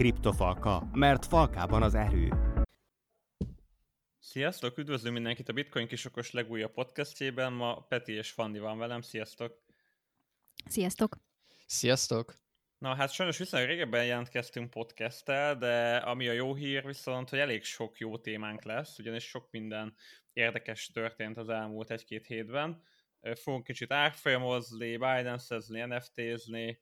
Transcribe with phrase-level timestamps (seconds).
[0.00, 2.28] Kriptofalka, mert falkában az erő.
[4.18, 7.52] Sziasztok, üdvözlünk mindenkit a Bitcoin kisokos legújabb podcastjében.
[7.52, 9.62] Ma Peti és Fanni van velem, sziasztok!
[10.66, 11.16] Sziasztok!
[11.66, 12.34] Sziasztok!
[12.78, 17.64] Na hát sajnos viszonylag régebben jelentkeztünk podcasttel, de ami a jó hír viszont, hogy elég
[17.64, 19.94] sok jó témánk lesz, ugyanis sok minden
[20.32, 22.82] érdekes történt az elmúlt egy-két hétben.
[23.34, 26.80] Fogunk kicsit árfolyamozni, Binance-ezni, NFT-zni,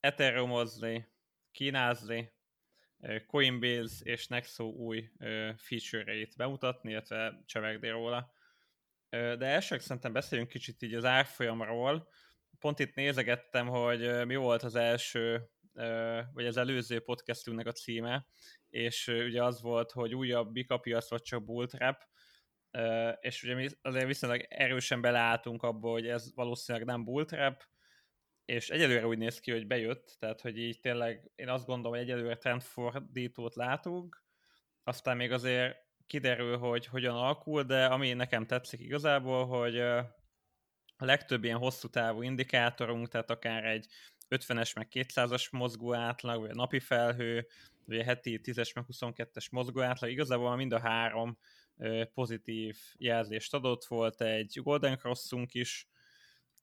[0.00, 1.08] Ethereum-ozni,
[1.50, 2.32] kínázni,
[3.26, 5.10] Coinbase és Nexo új
[5.56, 8.32] feature-eit bemutatni, illetve csevegni róla.
[9.10, 12.08] De elsők szerintem beszéljünk kicsit így az árfolyamról.
[12.58, 15.48] Pont itt nézegettem, hogy mi volt az első,
[16.32, 18.26] vagy az előző podcastünknek a címe,
[18.68, 22.02] és ugye az volt, hogy újabb bikapiac vagy csak bulltrap,
[23.20, 27.64] és ugye mi azért viszonylag erősen beleálltunk abba, hogy ez valószínűleg nem bulltrap,
[28.44, 32.08] és egyelőre úgy néz ki, hogy bejött, tehát hogy így tényleg én azt gondolom, hogy
[32.08, 34.24] egyelőre trendfordítót látunk,
[34.84, 39.78] aztán még azért kiderül, hogy hogyan alakul, de ami nekem tetszik igazából, hogy
[40.96, 43.86] a legtöbb ilyen hosszú távú indikátorunk, tehát akár egy
[44.28, 47.46] 50-es meg 200-as mozgó átlag, vagy a napi felhő,
[47.84, 51.38] vagy a heti 10-es meg 22-es mozgó átlag, igazából mind a három
[52.14, 55.88] pozitív jelzést adott, volt egy Golden Crossunk is,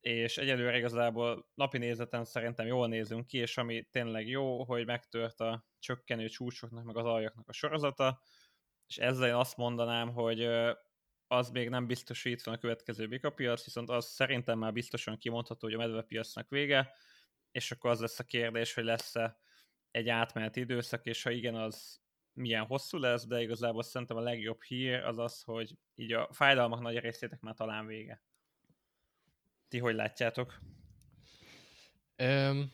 [0.02, 5.40] és egyelőre igazából napi nézeten szerintem jól nézünk ki, és ami tényleg jó, hogy megtört
[5.40, 8.22] a csökkenő csúcsoknak, meg az aljaknak a sorozata,
[8.88, 10.50] és ezzel én azt mondanám, hogy
[11.28, 15.18] az még nem biztos, hogy itt van a következő bikapiac, viszont az szerintem már biztosan
[15.18, 16.94] kimondható, hogy a medvepiacnak vége,
[17.52, 19.40] és akkor az lesz a kérdés, hogy lesz-e
[19.92, 22.02] egy átmeneti időszak, és ha igen, az
[22.34, 26.82] milyen hosszú lesz, de igazából szerintem a legjobb hír az az, hogy így a fájdalmak
[26.82, 28.24] nagy részétek már talán vége.
[29.72, 30.60] Ti hogy látjátok?
[32.16, 32.72] Öm,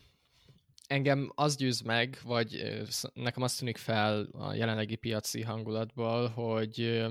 [0.86, 2.78] engem az győz meg, vagy
[3.12, 7.06] nekem azt tűnik fel a jelenlegi piaci hangulatból, hogy,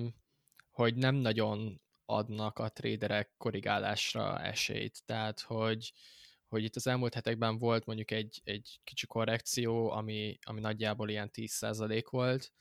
[0.72, 5.06] hogy nem nagyon adnak a traderek korrigálásra esélyt.
[5.06, 5.94] Tehát, hogy,
[6.48, 11.30] hogy itt az elmúlt hetekben volt mondjuk egy, egy kicsi korrekció, ami, ami nagyjából ilyen
[11.34, 12.52] 10% volt,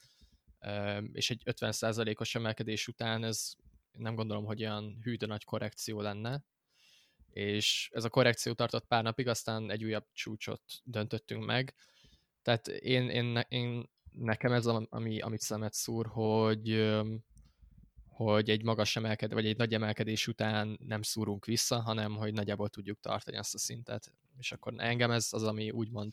[1.12, 3.52] és egy 50%-os emelkedés után ez
[3.92, 6.44] nem gondolom, hogy olyan hű nagy korrekció lenne,
[7.36, 11.74] és ez a korrekció tartott pár napig, aztán egy újabb csúcsot döntöttünk meg.
[12.42, 16.94] Tehát én, én, én nekem ez, ami, amit szemet szúr, hogy,
[18.08, 22.68] hogy egy magas emelkedés, vagy egy nagy emelkedés után nem szúrunk vissza, hanem hogy nagyjából
[22.68, 24.12] tudjuk tartani azt a szintet.
[24.38, 26.12] És akkor engem ez az, ami úgymond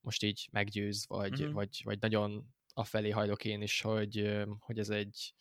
[0.00, 1.52] most így meggyőz, vagy, uh-huh.
[1.52, 5.34] vagy, vagy nagyon afelé hajlok én is, hogy, hogy ez egy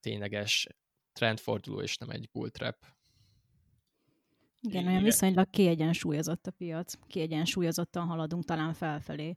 [0.00, 0.66] tényleges
[1.12, 2.97] trendforduló, és nem egy bull trap.
[4.60, 6.94] Igen, olyan viszonylag kiegyensúlyozott a piac.
[7.06, 9.36] Kiegyensúlyozottan haladunk talán felfelé.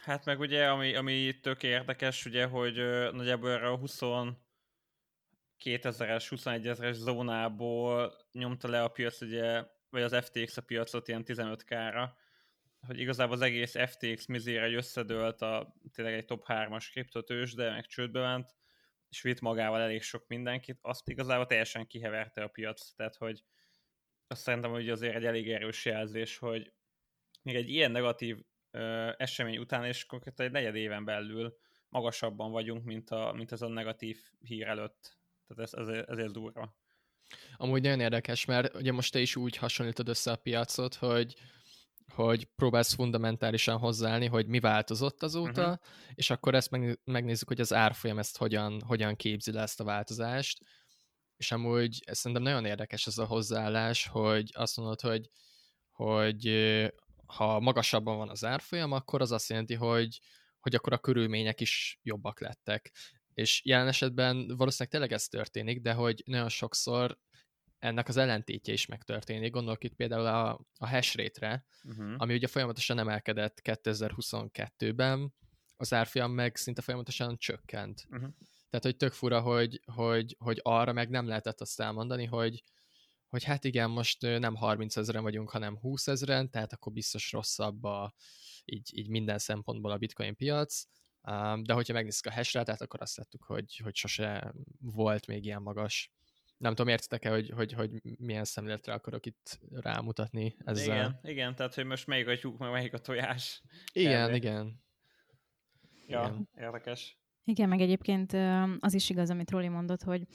[0.00, 4.00] Hát meg ugye, ami, ami tök érdekes, ugye, hogy uh, nagyjából erre a 20
[5.64, 11.22] 2000-es, 21 ezeres zónából nyomta le a piac, ugye, vagy az FTX a piacot ilyen
[11.26, 12.08] 15k-ra,
[12.86, 17.86] hogy igazából az egész FTX mizére összedőlt a tényleg egy top 3-as kriptotős, de meg
[17.86, 18.54] csődbe ment,
[19.16, 23.42] és vitt magával elég sok mindenkit, azt igazából teljesen kiheverte a piac, tehát hogy
[24.26, 26.72] azt szerintem, hogy azért egy elég erős jelzés, hogy
[27.42, 28.38] még egy ilyen negatív
[28.70, 31.56] ö, esemény után, és konkrétan egy negyed éven belül
[31.88, 35.18] magasabban vagyunk, mint, a, mint ez a negatív hír előtt.
[35.46, 36.76] Tehát ez, ez, ezért durva.
[37.56, 41.34] Amúgy nagyon érdekes, mert ugye most te is úgy hasonlítod össze a piacot, hogy
[42.14, 45.78] hogy próbálsz fundamentálisan hozzáállni, hogy mi változott azóta, uh-huh.
[46.14, 46.70] és akkor ezt
[47.04, 50.58] megnézzük, hogy az árfolyam ezt hogyan, hogyan képzi le ezt a változást,
[51.36, 55.30] és amúgy ez szerintem nagyon érdekes ez a hozzáállás, hogy azt mondod, hogy,
[55.90, 56.46] hogy
[57.26, 60.20] ha magasabban van az árfolyam, akkor az azt jelenti, hogy,
[60.60, 62.92] hogy akkor a körülmények is jobbak lettek.
[63.34, 67.18] És jelen esetben valószínűleg tényleg ez történik, de hogy nagyon sokszor
[67.78, 69.52] ennek az ellentétje is megtörténik.
[69.52, 72.14] Gondolok itt például a, a hash rate-re, uh-huh.
[72.16, 75.34] ami ugye folyamatosan emelkedett 2022-ben,
[75.76, 78.06] az árfolyam meg szinte folyamatosan csökkent.
[78.10, 78.30] Uh-huh.
[78.70, 82.62] Tehát, hogy tök fura, hogy, hogy, hogy arra meg nem lehetett azt elmondani, hogy,
[83.28, 87.84] hogy hát igen, most nem 30 ezeren vagyunk, hanem 20 ezeren, tehát akkor biztos rosszabb
[87.84, 88.14] a,
[88.64, 90.84] így, így minden szempontból a bitcoin piac,
[91.62, 95.62] de hogyha megnézzük a hash rate akkor azt láttuk, hogy, hogy sose volt még ilyen
[95.62, 96.12] magas
[96.58, 100.84] nem tudom, értitek-e, hogy, hogy, hogy milyen szemléletre akarok itt rámutatni ezzel.
[100.84, 103.62] Igen, igen, tehát hogy most melyik a tyúk, meg melyik a tojás.
[103.92, 104.84] Igen, igen.
[106.06, 106.48] Ja, igen.
[106.58, 107.18] érdekes.
[107.44, 108.32] Igen, meg egyébként
[108.80, 110.26] az is igaz, amit Roli mondott, hogy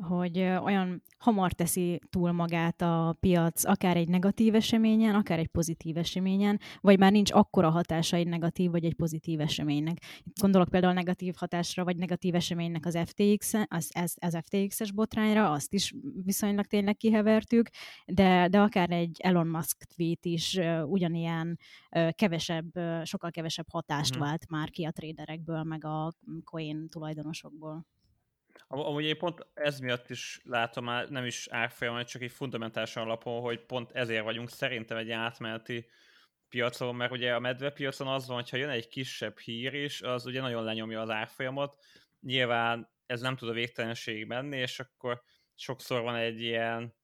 [0.00, 5.96] hogy olyan hamar teszi túl magát a piac, akár egy negatív eseményen, akár egy pozitív
[5.96, 9.96] eseményen, vagy már nincs akkora hatása egy negatív vagy egy pozitív eseménynek.
[10.24, 15.50] Itt gondolok például negatív hatásra, vagy negatív eseménynek az FTX, az, az, az FTX-es botrányra,
[15.50, 17.68] azt is viszonylag tényleg kihevertük,
[18.06, 21.58] de, de akár egy Elon Musk tweet is uh, ugyanilyen
[21.96, 24.26] uh, kevesebb, uh, sokkal kevesebb hatást uh-huh.
[24.26, 26.12] vált már ki a traderekből, meg a
[26.44, 27.86] coin tulajdonosokból.
[28.66, 33.60] Amúgy én pont ez miatt is látom nem is árfolyam, csak egy fundamentális alapon, hogy
[33.60, 35.86] pont ezért vagyunk szerintem egy átmeneti
[36.48, 40.40] piacon, mert ugye a medvepiacon az van, hogyha jön egy kisebb hír is, az ugye
[40.40, 41.84] nagyon lenyomja az árfolyamot.
[42.20, 45.22] Nyilván ez nem tud a végtelenség menni, és akkor
[45.54, 46.94] sokszor van egy ilyen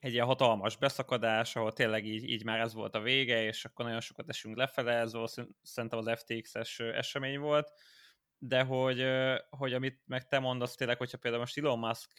[0.00, 3.84] egy ilyen hatalmas beszakadás, ahol tényleg így, így már ez volt a vége, és akkor
[3.84, 7.72] nagyon sokat esünk lefele, ez valószínűleg szerintem az FTX-es esemény volt
[8.44, 9.06] de hogy,
[9.50, 12.10] hogy amit meg te mondasz tényleg, hogyha például most Elon Musk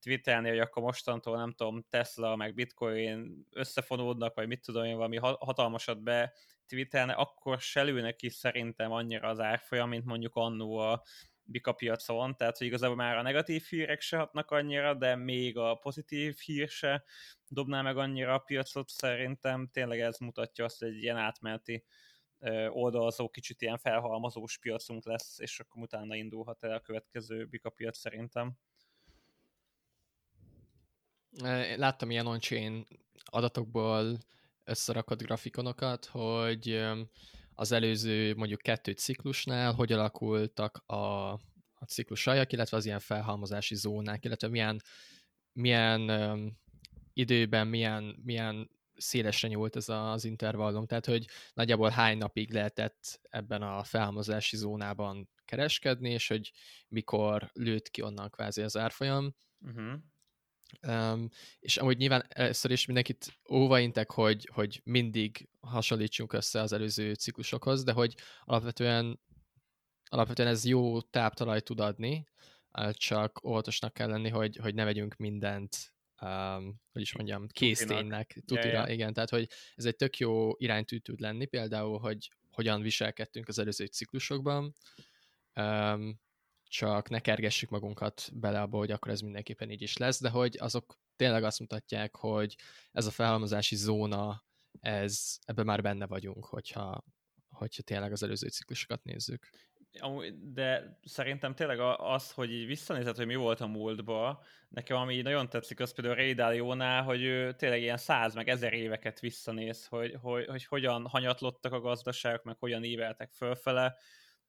[0.00, 5.16] twittelni, hogy akkor mostantól nem tudom, Tesla meg Bitcoin összefonódnak, vagy mit tudom én, valami
[5.16, 6.32] hatalmasat be
[6.66, 11.02] twittelne, akkor se lő neki szerintem annyira az árfolyam, mint mondjuk annó a
[11.42, 15.74] Bika piacon, tehát hogy igazából már a negatív hírek se hatnak annyira, de még a
[15.74, 17.04] pozitív hír se
[17.46, 21.84] dobná meg annyira a piacot, szerintem tényleg ez mutatja azt, hogy egy ilyen átmeneti
[22.68, 27.98] oldalazó, kicsit ilyen felhalmazós piacunk lesz, és akkor utána indulhat el a következő bika piac
[27.98, 28.52] szerintem.
[31.76, 32.38] Láttam ilyen on
[33.24, 34.18] adatokból
[34.64, 36.86] összerakott grafikonokat, hogy
[37.54, 40.94] az előző mondjuk kettő ciklusnál hogy alakultak a,
[41.74, 44.82] a ciklusajak, illetve az ilyen felhalmozási zónák, illetve milyen,
[45.52, 46.10] milyen
[47.12, 53.62] időben, milyen, milyen szélesre nyúlt ez az intervallum, tehát hogy nagyjából hány napig lehetett ebben
[53.62, 56.52] a felhalmozási zónában kereskedni, és hogy
[56.88, 59.34] mikor lőtt ki onnan kvázi az árfolyam.
[59.60, 59.94] Uh-huh.
[60.88, 61.28] Um,
[61.58, 67.84] és amúgy nyilván először is mindenkit óvaintek, hogy, hogy mindig hasonlítsunk össze az előző ciklusokhoz,
[67.84, 68.14] de hogy
[68.44, 69.20] alapvetően,
[70.04, 72.26] alapvetően ez jó táptalaj tud adni,
[72.92, 78.62] csak óvatosnak kell lenni, hogy, hogy ne vegyünk mindent um, hogy is mondjam, készténynek, tutira,
[78.62, 78.92] yeah, yeah.
[78.92, 83.58] igen, tehát hogy ez egy tök jó iránytű tud lenni, például, hogy hogyan viselkedtünk az
[83.58, 84.74] előző ciklusokban,
[85.54, 86.20] um,
[86.68, 90.56] csak ne kergessük magunkat bele abba, hogy akkor ez mindenképpen így is lesz, de hogy
[90.58, 92.56] azok tényleg azt mutatják, hogy
[92.92, 94.44] ez a felhalmozási zóna,
[94.80, 97.04] ez, ebben már benne vagyunk, hogyha,
[97.48, 99.48] hogyha tényleg az előző ciklusokat nézzük
[100.52, 104.38] de szerintem tényleg az, hogy így visszanézed, hogy mi volt a múltban,
[104.68, 108.72] nekem ami nagyon tetszik, az például Ray Dalio-nál, hogy ő tényleg ilyen száz meg ezer
[108.72, 113.96] éveket visszanéz, hogy, hogy, hogy hogyan hanyatlottak a gazdaságok, meg hogyan íveltek fölfele,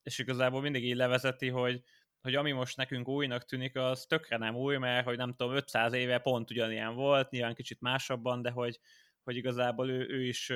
[0.03, 1.83] és igazából mindig így levezeti, hogy,
[2.21, 5.93] hogy ami most nekünk újnak tűnik, az tökre nem új, mert hogy nem tudom, 500
[5.93, 8.79] éve pont ugyanilyen volt, nyilván kicsit másabban, de hogy,
[9.23, 10.53] hogy igazából ő, ő is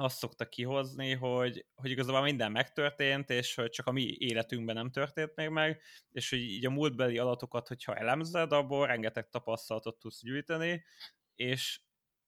[0.00, 4.90] azt szokta kihozni, hogy, hogy igazából minden megtörtént, és hogy csak a mi életünkben nem
[4.90, 10.22] történt még meg, és hogy így a múltbeli adatokat, hogyha elemzed, abból rengeteg tapasztalatot tudsz
[10.22, 10.84] gyűjteni,
[11.34, 11.80] és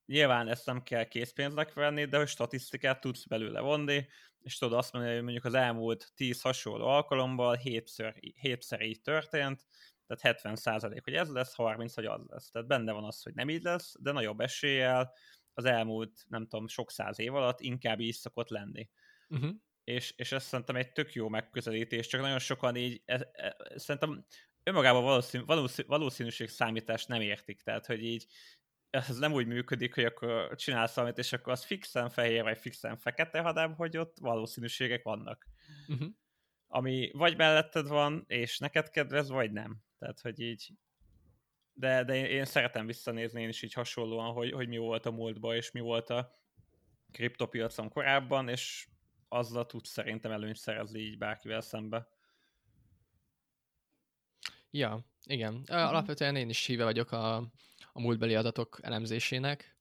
[0.07, 4.07] nyilván ezt nem kell készpénznek venni, de hogy statisztikát tudsz belőle vonni,
[4.41, 9.67] és tudod azt mondani, hogy mondjuk az elmúlt 10 hasonló alkalommal hétszer, hétszer így történt,
[10.07, 12.51] tehát 70 százalék, hogy ez lesz, 30, hogy az lesz.
[12.51, 15.13] Tehát benne van az, hogy nem így lesz, de nagyobb eséllyel
[15.55, 18.91] az elmúlt, nem tudom, sok száz év alatt inkább így szokott lenni.
[19.29, 19.51] Uh-huh.
[19.85, 24.27] És, és ez szerintem egy tök jó megközelítés, csak nagyon sokan így, e, e, szerintem
[24.63, 28.27] önmagában valószínű, valószínű, valószínűség számítást nem értik, tehát hogy így
[28.91, 32.97] ez nem úgy működik, hogy akkor csinálsz valamit, és akkor az fixen fehér, vagy fixen
[32.97, 35.47] fekete, hanem hogy ott valószínűségek vannak.
[35.89, 36.09] Uh-huh.
[36.67, 39.83] Ami vagy melletted van, és neked kedvez, vagy nem.
[39.99, 40.73] Tehát, hogy így
[41.81, 45.11] de, de én, én szeretem visszanézni én is így hasonlóan, hogy, hogy mi volt a
[45.11, 46.39] múltban, és mi volt a
[47.13, 48.89] kriptopiacon korábban, és
[49.29, 52.09] azzal tudsz szerintem előnyt szerezni így bárkivel szembe.
[54.71, 55.53] Ja, igen.
[55.55, 55.73] Mhm.
[55.73, 57.37] Alapvetően én is híve vagyok a,
[57.93, 59.77] a múltbeli adatok elemzésének,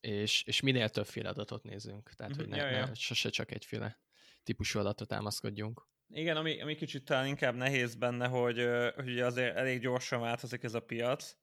[0.00, 2.86] és, és minél többféle adatot nézünk, tehát hogy ne, ja, ja.
[2.86, 3.98] ne sose csak egyféle
[4.48, 5.86] típusú adatot támaszkodjunk.
[6.08, 10.74] Igen, ami, ami kicsit talán inkább nehéz benne, hogy, hogy azért elég gyorsan változik ez
[10.74, 11.36] a piac,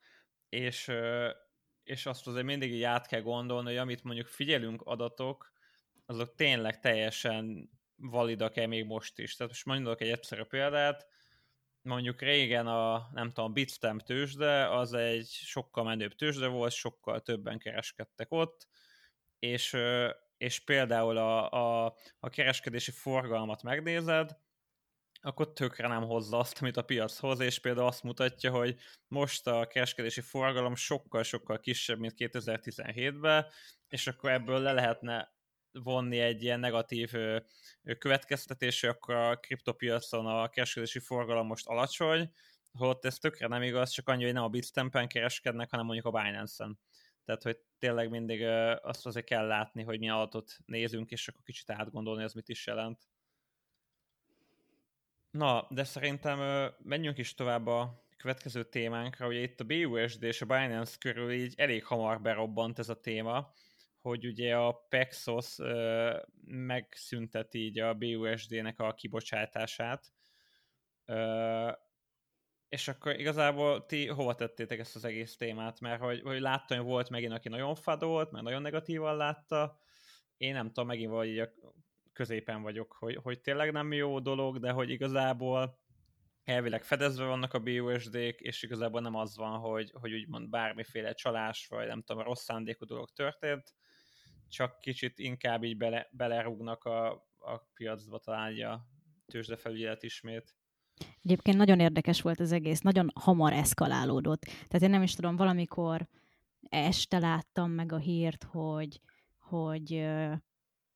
[0.50, 0.92] és,
[1.84, 5.52] és azt azért mindig így át kell gondolni, hogy amit mondjuk figyelünk adatok,
[6.06, 9.36] azok tényleg teljesen validak-e még most is.
[9.36, 11.08] Tehát most mondok egy egyszerű példát,
[11.82, 17.60] mondjuk régen a, nem tudom, Bitstamp tőzsde, az egy sokkal menőbb tőzsde volt, sokkal többen
[17.60, 18.68] kereskedtek ott,
[19.40, 19.78] és,
[20.38, 24.38] és például a, a, a kereskedési forgalmat megnézed,
[25.22, 28.76] akkor tökre nem hozza azt, amit a piac hoz, és például azt mutatja, hogy
[29.08, 33.46] most a kereskedési forgalom sokkal-sokkal kisebb, mint 2017-ben,
[33.88, 35.34] és akkor ebből le lehetne
[35.72, 37.12] vonni egy ilyen negatív
[37.98, 42.32] következtetés, hogy akkor a kriptopiacon a kereskedési forgalom most alacsony,
[42.72, 46.22] holott ez tökre nem igaz, csak annyi, hogy nem a Bitstampen kereskednek, hanem mondjuk a
[46.22, 46.80] Binance-en.
[47.26, 48.44] Tehát, hogy tényleg mindig
[48.82, 52.68] azt azért kell látni, hogy mi adatot nézünk, és akkor kicsit átgondolni, az mit is
[52.68, 53.08] jelent.
[55.32, 59.28] Na, de szerintem menjünk is tovább a következő témánkra.
[59.28, 63.54] Ugye itt a BUSD és a Binance körül így elég hamar berobbant ez a téma,
[64.02, 65.56] hogy ugye a Paxos
[66.46, 70.14] megszünteti így a BUSD-nek a kibocsátását,
[72.76, 75.80] és akkor igazából ti hova tettétek ezt az egész témát?
[75.80, 79.80] Mert hogy, hogy láttam, hogy volt megint, aki nagyon fadolt, mert nagyon negatívan látta.
[80.38, 81.50] Én nem tudom, megint vagy a
[82.14, 85.80] középen vagyok, hogy, hogy tényleg nem jó dolog, de hogy igazából
[86.44, 91.68] elvileg fedezve vannak a BUSD-k, és igazából nem az van, hogy, hogy úgymond bármiféle csalás,
[91.68, 93.74] vagy nem tudom, rossz szándékú dolog történt,
[94.48, 98.86] csak kicsit inkább így bele, belerúgnak a, a piacba talán a
[99.28, 100.56] tőzsdefelügyelet ismét.
[101.24, 104.42] Egyébként nagyon érdekes volt az egész, nagyon hamar eszkalálódott.
[104.42, 106.08] Tehát én nem is tudom, valamikor
[106.70, 109.02] este láttam meg a hírt, hogy,
[109.40, 110.06] hogy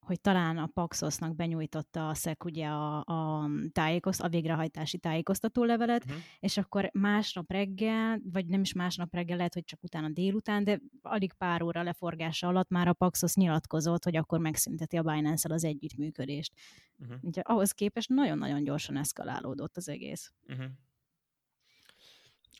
[0.00, 6.04] hogy talán a Paxosnak benyújtotta a SZEK ugye a, a, tájékozt, a végrehajtási tájékoztató levelet,
[6.04, 6.20] uh-huh.
[6.40, 10.80] és akkor másnap reggel, vagy nem is másnap reggel, lehet, hogy csak utána délután, de
[11.02, 15.64] alig pár óra leforgása alatt már a Paxos nyilatkozott, hogy akkor megszünteti a binance az
[15.64, 16.52] együttműködést.
[16.98, 17.16] Uh-huh.
[17.20, 20.32] Úgyhogy ahhoz képest nagyon-nagyon gyorsan eszkalálódott az egész.
[20.48, 20.66] Uh-huh.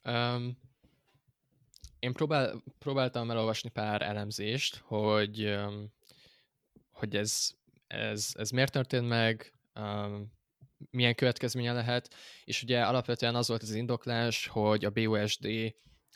[0.05, 0.59] Um,
[1.99, 5.93] én próbál, próbáltam elolvasni pár elemzést, hogy um,
[7.01, 7.51] hogy ez,
[7.87, 10.33] ez, ez miért történt meg, um,
[10.91, 12.15] milyen következménye lehet,
[12.45, 15.47] és ugye alapvetően az volt az indoklás, hogy a BUSD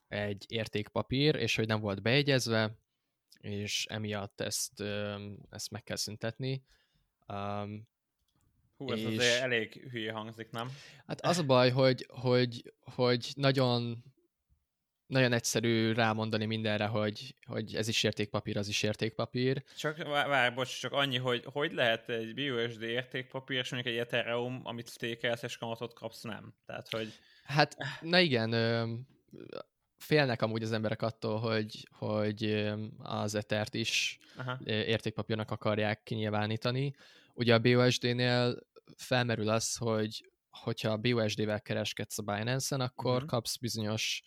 [0.08, 2.78] egy értékpapír, és hogy nem volt beegyezve,
[3.38, 6.64] és emiatt ezt, um, ezt meg kell szüntetni.
[7.28, 7.88] Um,
[8.76, 9.06] Hú, ez és...
[9.06, 10.68] azért elég hülye hangzik, nem?
[11.06, 14.04] Hát az a baj, hogy, hogy, hogy nagyon
[15.14, 19.62] nagyon egyszerű rámondani mindenre, hogy, hogy ez is értékpapír, az is értékpapír.
[19.76, 24.60] Csak vár, bocs, csak annyi, hogy hogy lehet egy BUSD értékpapír, és mondjuk egy Ethereum,
[24.64, 26.54] amit stékelsz és kamatot kapsz, nem.
[26.66, 27.12] Tehát, hogy...
[27.44, 28.50] Hát, na igen,
[29.96, 34.58] félnek amúgy az emberek attól, hogy, hogy az Ethert is Aha.
[34.66, 36.94] értékpapírnak akarják kinyilvánítani.
[37.34, 38.58] Ugye a BUSD-nél
[38.96, 43.28] felmerül az, hogy hogyha BUSD-vel kereskedsz a Binance-en, akkor uh-huh.
[43.28, 44.22] kapsz bizonyos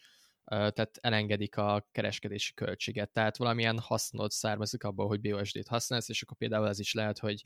[0.48, 3.10] tehát elengedik a kereskedési költséget.
[3.10, 7.44] Tehát valamilyen hasznod származik abból, hogy BUSD-t használsz, és akkor például ez is lehet, hogy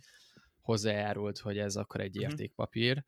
[0.62, 2.24] hozzájárult, hogy ez akkor egy mhm.
[2.24, 3.04] értékpapír.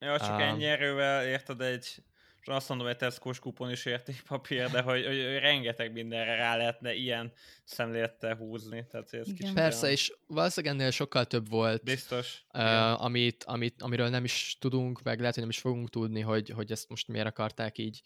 [0.00, 2.02] Ja, csak um, ennyi erővel érted egy
[2.50, 6.94] azt mondom, hogy tesco kupon is értékpapír, de hogy, hogy, hogy rengeteg mindenre rá lehetne
[6.94, 7.32] ilyen
[7.64, 8.86] szemlélettel húzni.
[8.90, 9.92] Tehát ez kicsit Persze, olyan...
[9.94, 11.84] és valószínűleg ennél sokkal több volt.
[11.84, 12.44] Biztos.
[12.52, 16.48] Uh, amit, amit, amiről nem is tudunk, meg lehet, hogy nem is fogunk tudni, hogy,
[16.48, 18.00] hogy ezt most miért akarták így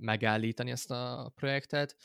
[0.00, 1.96] megállítani ezt a projektet,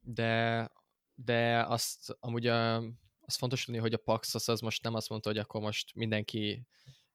[0.00, 0.70] de,
[1.14, 2.76] de azt amúgy a,
[3.20, 6.66] az fontos tudni, hogy a Paxos az most nem azt mondta, hogy akkor most mindenki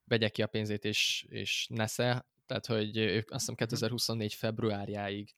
[0.04, 4.40] vegye ki a pénzét és, és nesze, tehát hogy ők azt hiszem 2024 mhm.
[4.40, 5.36] februárjáig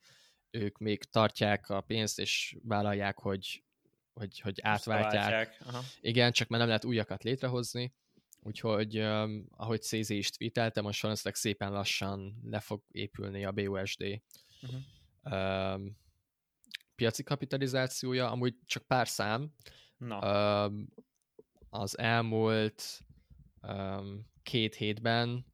[0.51, 3.63] ők még tartják a pénzt, és vállalják, hogy,
[4.13, 5.63] hogy, hogy átváltják.
[6.01, 7.93] Igen, csak már nem lehet újakat létrehozni,
[8.43, 8.97] Úgyhogy,
[9.49, 14.21] ahogy CZ is tweetelte, most valószínűleg szépen lassan le fog épülni a BUSD.
[14.61, 15.81] Uh-huh.
[16.95, 19.53] Piaci kapitalizációja, amúgy csak pár szám.
[19.97, 20.19] Na.
[21.69, 23.05] Az elmúlt
[24.43, 25.45] két hétben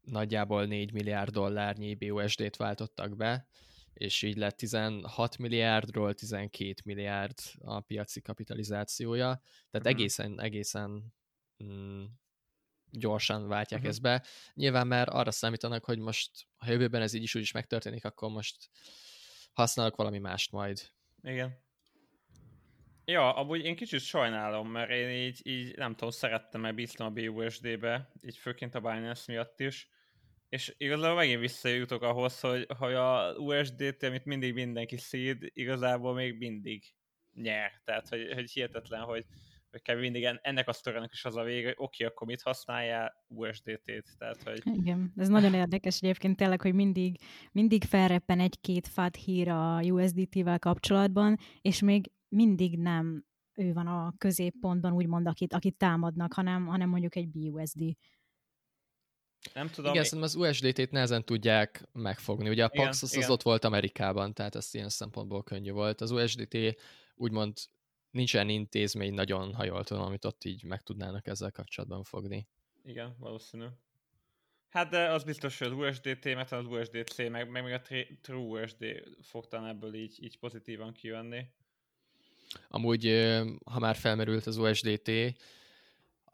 [0.00, 3.48] nagyjából 4 milliárd dollárnyi BUSD-t váltottak be,
[3.92, 9.90] és így lett 16 milliárdról 12 milliárd a piaci kapitalizációja, tehát uh-huh.
[9.90, 11.14] egészen, egészen
[11.64, 12.04] mm,
[12.90, 13.94] gyorsan váltják uh-huh.
[13.94, 14.24] ezt be.
[14.54, 18.30] Nyilván már arra számítanak, hogy most ha jövőben ez így is úgy is megtörténik, akkor
[18.30, 18.70] most
[19.52, 20.90] használok valami mást majd.
[21.22, 21.64] Igen.
[23.04, 27.10] Ja, amúgy én kicsit sajnálom, mert én így, így nem tudom, szerettem, mert bíztam a
[27.10, 29.88] BUSD-be, így főként a Binance miatt is,
[30.48, 36.38] és igazából megint visszajutok ahhoz, hogy, hogy a USD-t, amit mindig mindenki szíd, igazából még
[36.38, 36.94] mindig
[37.32, 37.80] nyer.
[37.84, 39.24] Tehát, hogy, hogy hihetetlen, hogy
[39.82, 39.98] kb.
[39.98, 43.24] mindig ennek a sztorinak is az a vége, hogy oké, akkor mit használjál?
[43.28, 44.18] USDT-t.
[44.18, 44.62] Tehát, hogy...
[44.64, 47.20] Igen, ez nagyon érdekes egyébként tényleg, hogy mindig,
[47.52, 53.24] mindig felreppen egy-két fát hír a USDT-vel kapcsolatban, és még mindig nem
[53.56, 57.96] ő van a középpontban, úgymond, akit, akit támadnak, hanem, hanem mondjuk egy BUSD.
[59.54, 59.92] nem tudom.
[59.92, 62.48] Igen, szerintem az USDT-t nehezen tudják megfogni.
[62.48, 63.30] Ugye a PAX az, az igen.
[63.30, 66.00] ott volt Amerikában, tehát ez ilyen szempontból könnyű volt.
[66.00, 66.56] Az USDT
[67.14, 67.52] úgymond
[68.16, 72.48] nincs olyan intézmény nagyon, ha jól tudom, amit ott így meg tudnának ezzel kapcsolatban fogni.
[72.84, 73.64] Igen, valószínű.
[74.68, 77.82] Hát de az biztos, hogy az USDT, mert az USDC, meg, meg még a
[78.20, 78.84] True USD
[79.22, 81.44] fog talán ebből így, így pozitívan kijönni.
[82.68, 83.06] Amúgy,
[83.64, 85.10] ha már felmerült az USDT,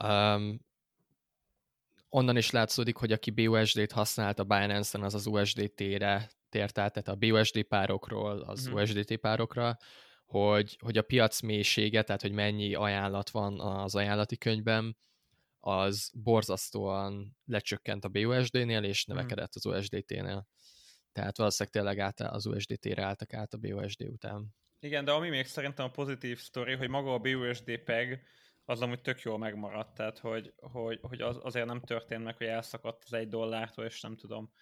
[0.04, 0.60] um,
[2.08, 7.08] onnan is látszódik, hogy aki BUSD-t használt a Binance-en, az az USDT-re tért át, tehát
[7.08, 8.74] a BUSD párokról az Mhm.
[8.74, 9.78] USDT párokra,
[10.32, 14.96] hogy, hogy a piac mélysége, tehát hogy mennyi ajánlat van az ajánlati könyvben,
[15.58, 19.16] az borzasztóan lecsökkent a BUSD-nél, és Mhm.
[19.16, 20.46] növekedett az USDT-nél.
[21.12, 24.54] Tehát valószínűleg tényleg át, az USDT-re álltak át a BUSD után.
[24.80, 28.22] Igen, de ami még szerintem a pozitív sztori, hogy maga a BUSD peg
[28.64, 32.46] az amúgy tök jól megmaradt, tehát hogy, hogy, hogy az, azért nem történt meg, hogy
[32.46, 34.52] elszakadt az egy dollártól, és nem tudom,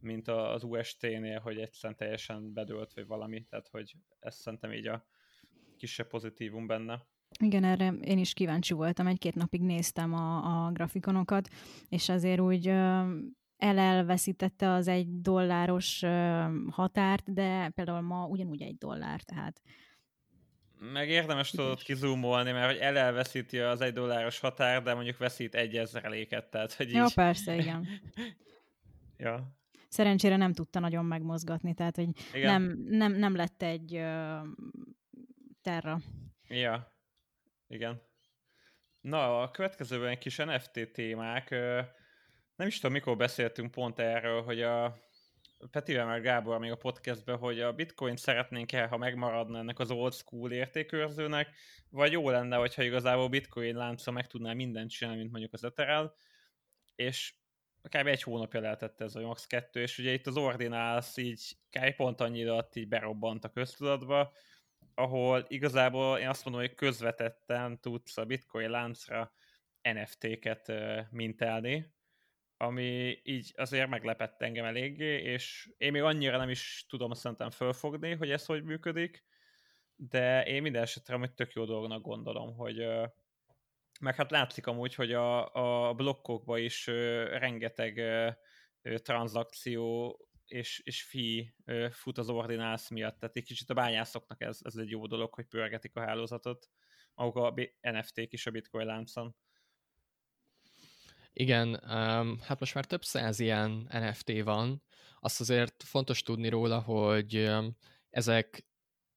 [0.00, 5.06] mint az UST-nél, hogy egyszerűen teljesen bedőlt, vagy valami, tehát hogy ez szerintem így a
[5.76, 7.06] kisebb pozitívum benne.
[7.40, 11.48] Igen, erre én is kíváncsi voltam, egy-két napig néztem a, a grafikonokat,
[11.88, 12.72] és azért úgy
[13.56, 16.02] elelveszítette az egy dolláros
[16.70, 19.62] határt, de például ma ugyanúgy egy dollár, tehát
[20.78, 21.82] Meg érdemes tudod Ügyes.
[21.82, 26.88] kizumolni, mert hogy elelveszíti az egy dolláros határ, de mondjuk veszít egy ezreléket, tehát hogy
[26.88, 26.94] így...
[26.94, 27.88] jó, persze, igen.
[29.16, 29.55] ja.
[29.88, 32.62] Szerencsére nem tudta nagyon megmozgatni, tehát hogy Igen.
[32.62, 34.38] nem, nem, nem lett egy ö,
[35.62, 36.00] terra.
[36.48, 36.92] Ja,
[37.68, 38.02] igen.
[39.00, 41.50] Na, a következőben egy kis NFT témák.
[42.56, 45.04] Nem is tudom, mikor beszéltünk pont erről, hogy a
[45.70, 49.90] Petivel meg Gábor még a podcastben, hogy a bitcoin szeretnénk el, ha megmaradna ennek az
[49.90, 51.48] old school értékőrzőnek,
[51.90, 56.10] vagy jó lenne, hogyha igazából bitcoin lánca meg tudná mindent csinálni, mint mondjuk az Ethereum,
[56.94, 57.34] és
[57.88, 58.06] kb.
[58.06, 59.46] egy hónapja lehetett ez, vagy max.
[59.46, 61.96] kettő, és ugye itt az Ordinals így kb.
[61.96, 64.32] pont annyi idő alatt így berobbant a köztudatba,
[64.94, 69.32] ahol igazából én azt mondom, hogy közvetetten tudsz a bitcoin láncra
[69.82, 71.94] NFT-ket ö, mintálni,
[72.56, 78.14] ami így azért meglepett engem eléggé, és én még annyira nem is tudom szerintem fölfogni,
[78.14, 79.24] hogy ez hogy működik,
[79.96, 82.86] de én minden esetre amúgy tök jó dolognak gondolom, hogy
[84.00, 85.54] meg hát látszik amúgy, hogy a,
[85.88, 88.30] a blokkokban is ö, rengeteg ö,
[88.98, 91.54] tranzakció és, és fi
[91.90, 95.44] fut az Ordinals miatt, tehát egy kicsit a bányászoknak ez, ez egy jó dolog, hogy
[95.44, 96.70] pörgetik a hálózatot,
[97.14, 99.36] maguk a NFT-k is a bitcoin láncon.
[101.32, 104.82] Igen, um, hát most már több száz ilyen NFT van.
[105.20, 107.76] Azt azért fontos tudni róla, hogy um,
[108.10, 108.66] ezek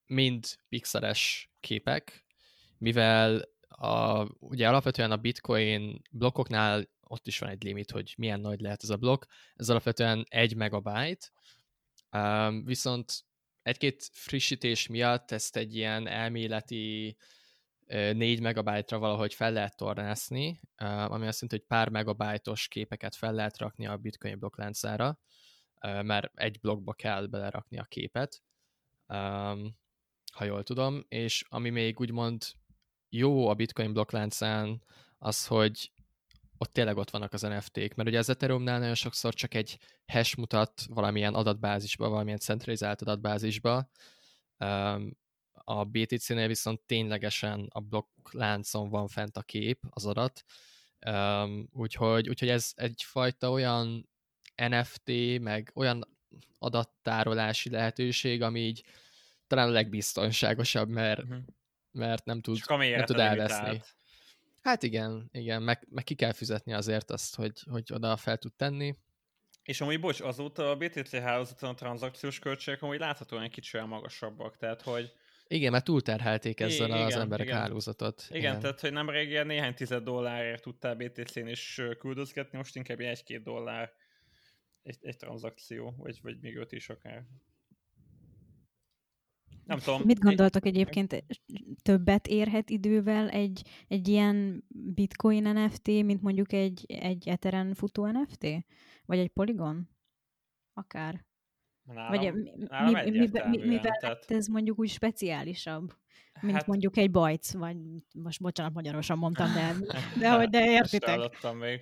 [0.06, 2.26] mind pixeles képek,
[2.78, 3.42] mivel
[3.80, 8.84] a, ugye alapvetően a bitcoin blokkoknál ott is van egy limit, hogy milyen nagy lehet
[8.84, 9.24] ez a blokk.
[9.56, 11.28] Ez alapvetően egy megabyte,
[12.12, 13.26] um, viszont
[13.62, 17.18] egy-két frissítés miatt ezt egy ilyen elméleti
[17.90, 23.58] 4 megabájtra valahogy fel lehet tornászni, ami azt jelenti, hogy pár megabájtos képeket fel lehet
[23.58, 25.20] rakni a bitcoin blokkláncára,
[25.82, 28.44] mert egy blokkba kell belerakni a képet,
[30.34, 32.44] ha jól tudom, és ami még úgymond
[33.10, 34.82] jó a bitcoin blokkláncán,
[35.18, 35.92] az, hogy
[36.58, 40.38] ott tényleg ott vannak az NFT-k, mert ugye az Ethereumnál nagyon sokszor csak egy hash
[40.38, 43.90] mutat valamilyen adatbázisba, valamilyen centralizált adatbázisba,
[45.54, 50.44] a BTC-nél viszont ténylegesen a blokkláncon van fent a kép, az adat,
[51.72, 54.10] úgyhogy, úgyhogy ez egyfajta olyan
[54.56, 56.18] NFT, meg olyan
[56.60, 58.84] adattárolási lehetőség, ami így
[59.48, 61.38] talán a legbiztonságosabb, mert, uh-huh.
[62.00, 63.82] Mert nem tud, nem tud elveszni.
[64.62, 68.54] Hát igen, igen, meg, meg ki kell fizetni azért azt, hogy, hogy oda fel tud
[68.54, 68.96] tenni.
[69.64, 74.58] És amúgy, bocs, azóta a BTC hálózaton a tranzakciós költségek amúgy láthatóan egy kicsit magasabbak,
[74.58, 75.12] tehát hogy
[75.52, 77.58] igen, mert túlterhelték ezzel igen, az emberek igen.
[77.58, 78.26] hálózatot.
[78.30, 83.00] Igen, igen, tehát hogy nem régen néhány tized dollárért tudtál BTC-n is küldözgetni, most inkább
[83.00, 83.92] egy-két dollár
[84.84, 87.24] egy, egy tranzakció, vagy, vagy még öt is akár.
[89.70, 90.02] Nem tudom.
[90.06, 91.24] Mit gondoltok egyébként,
[91.82, 98.46] többet érhet idővel egy, egy ilyen bitcoin NFT, mint mondjuk egy, egy Ethereum futó NFT?
[99.06, 99.90] Vagy egy Polygon?
[100.74, 101.26] Akár.
[101.84, 104.32] Nálam, Vagy mi, mi, mi, mi, mivel tehát...
[104.32, 105.94] ez mondjuk úgy speciálisabb,
[106.42, 106.68] mint hát...
[106.68, 107.78] mondjuk egy bajc, vagy
[108.14, 109.76] most bocsánat, magyarosan mondtam, de,
[110.22, 111.54] de hogy de értitek.
[111.54, 111.82] még.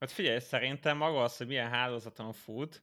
[0.00, 2.82] Hát figyelj, szerintem maga az, hogy milyen hálózaton fut,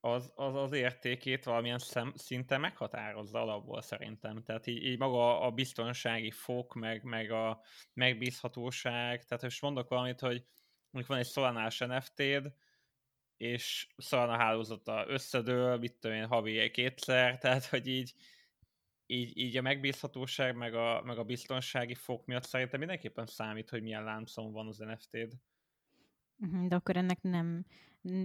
[0.00, 4.42] az, az az értékét valamilyen szem, szinten meghatározza alapból szerintem.
[4.42, 7.60] Tehát így, így maga a biztonsági fok, meg, meg a
[7.92, 10.44] megbízhatóság, tehát most mondok valamit, hogy
[10.90, 12.52] mondjuk van egy Solanás NFT-d,
[13.36, 18.14] és szóval a hálózata összedől, mit tudom én, havi kétszer, tehát hogy így,
[19.06, 23.82] így, így a megbízhatóság, meg a, meg a biztonsági fok miatt szerintem mindenképpen számít, hogy
[23.82, 25.34] milyen láncon van az NFT-d.
[26.36, 27.64] Mhm, de akkor ennek nem,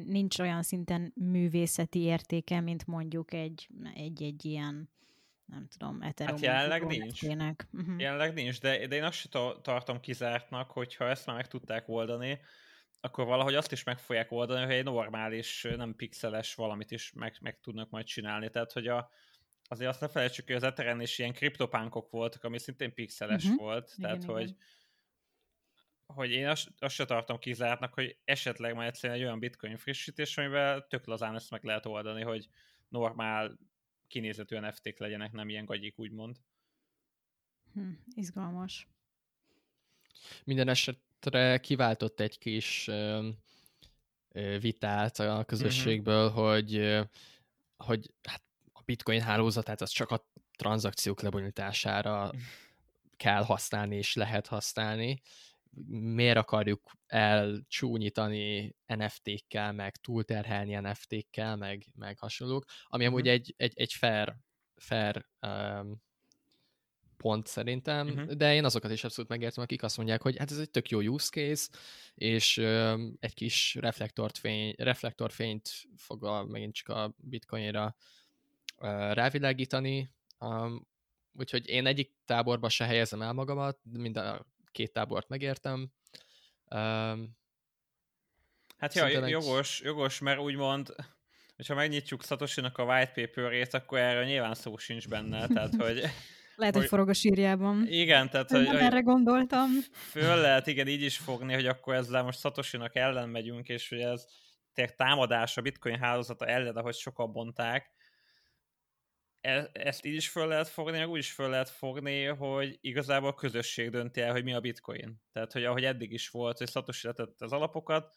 [0.06, 4.90] nincs olyan szinten művészeti értéke, mint mondjuk egy, egy, egy ilyen
[5.46, 6.02] nem tudom.
[6.02, 7.22] Hát jelenleg nincs.
[7.22, 8.00] Uh-huh.
[8.00, 12.40] Jelenleg nincs, de, de én azt sem tartom kizártnak, hogyha ezt már meg tudták oldani,
[13.02, 17.38] akkor valahogy azt is meg fogják oldani, hogy egy normális, nem pixeles valamit is meg,
[17.42, 18.50] meg tudnak majd csinálni.
[18.50, 19.10] Tehát, hogy a,
[19.68, 23.60] azért azt ne felejtsük, hogy az Ethereum is ilyen kriptopánkok voltak, ami szintén pixeles uh-huh.
[23.60, 23.94] volt.
[23.98, 24.36] Igen, tehát, igen.
[24.36, 24.56] hogy
[26.06, 30.38] hogy én azt, azt se tartom kizártnak, hogy esetleg majd egyszerűen egy olyan bitcoin frissítés,
[30.38, 32.48] amivel tök lazán ezt meg lehet oldani, hogy
[32.88, 33.58] normál
[34.08, 36.38] kinézetű NFT-k legyenek, nem ilyen gagyik, úgymond.
[37.74, 38.88] Hm, izgalmas.
[40.44, 43.30] Minden esetre kiváltott egy kis ö,
[44.32, 46.44] ö, vitát a közösségből, uh-huh.
[46.44, 47.02] hogy, ö,
[47.78, 52.32] hogy hát a bitcoin hálózatát az csak a tranzakciók lebonyolítására
[53.24, 55.22] kell használni és lehet használni,
[55.88, 63.34] miért akarjuk elcsúnyítani NFT-kkel, meg túlterhelni NFT-kkel, meg, meg hasonlók, ami amúgy uh-huh.
[63.34, 64.36] egy, egy, egy fair,
[64.76, 66.02] fair um,
[67.18, 68.32] pont szerintem, uh-huh.
[68.32, 71.00] de én azokat is abszolút megértem, akik azt mondják, hogy hát ez egy tök jó
[71.00, 71.70] use case,
[72.16, 77.96] és um, egy kis reflektorfény, reflektorfényt fog a, megint csak a bitcoinra
[78.78, 80.10] uh, rávilágítani,
[80.40, 80.88] um,
[81.34, 85.92] úgyhogy én egyik táborba se helyezem el magamat, mind a két tábort megértem.
[86.70, 87.38] Um,
[88.78, 90.96] hát ja, jogos, jogos, mert úgymond,
[91.56, 96.04] hogyha megnyitjuk Satoshi-nak a white paper-ét, akkor erről nyilván szó sincs benne, tehát hogy...
[96.56, 97.88] Lehet, hogy, hogy forog a sírjában.
[97.88, 98.64] Igen, tehát hogy...
[98.64, 99.70] Nem erre gondoltam.
[99.92, 104.00] Föl lehet, igen, így is fogni, hogy akkor ezzel most Satoshi-nak ellen megyünk, és hogy
[104.00, 104.26] ez
[104.74, 107.92] tényleg támadás a bitcoin hálózata ellen, ahogy sokan bonták,
[109.44, 113.30] E, ezt így is föl lehet fogni, meg úgy is föl lehet fogni, hogy igazából
[113.30, 115.22] a közösség dönti el, hogy mi a bitcoin.
[115.32, 118.14] Tehát, hogy ahogy eddig is volt, hogy Satoshi letett az alapokat,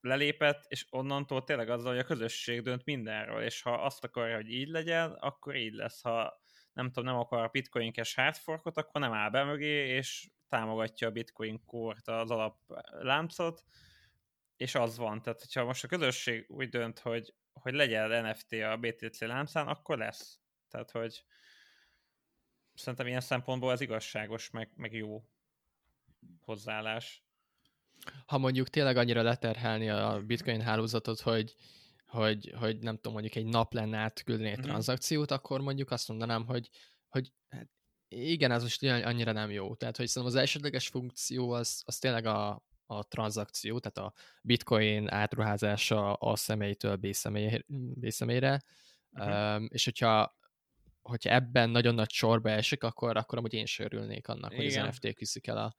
[0.00, 4.50] lelépett, és onnantól tényleg azzal, hogy a közösség dönt mindenről, és ha azt akarja, hogy
[4.50, 6.02] így legyen, akkor így lesz.
[6.02, 10.30] Ha nem tudom, nem akar a bitcoin cash hardforkot, akkor nem áll be mögé, és
[10.48, 13.64] támogatja a bitcoin kort, az alapláncot,
[14.56, 15.22] és az van.
[15.22, 19.98] Tehát, hogyha most a közösség úgy dönt, hogy, hogy legyen NFT a BTC láncán, akkor
[19.98, 20.42] lesz.
[20.74, 21.24] Tehát, hogy
[22.74, 25.24] szerintem ilyen szempontból ez igazságos, meg, meg jó
[26.40, 27.24] hozzáállás.
[28.26, 31.54] Ha mondjuk tényleg annyira leterhelni a bitcoin hálózatot, hogy,
[32.06, 34.66] hogy, hogy nem tudom, mondjuk egy nap lenne átküldeni egy mm-hmm.
[34.66, 36.68] tranzakciót, akkor mondjuk azt mondanám, hogy,
[37.08, 37.68] hogy hát
[38.08, 39.74] igen, ez most annyira nem jó.
[39.74, 45.10] Tehát, hogy szerintem az elsődleges funkció az, az tényleg a, a tranzakció, tehát a bitcoin
[45.10, 48.62] átruházása a személytől B, személy, B személyre,
[49.10, 49.56] uh-huh.
[49.56, 50.42] um, és hogyha
[51.08, 54.64] hogyha ebben nagyon nagy sorba esik, akkor, akkor amúgy én sörülnék annak, Igen.
[54.64, 55.76] hogy az NFT viszik el a,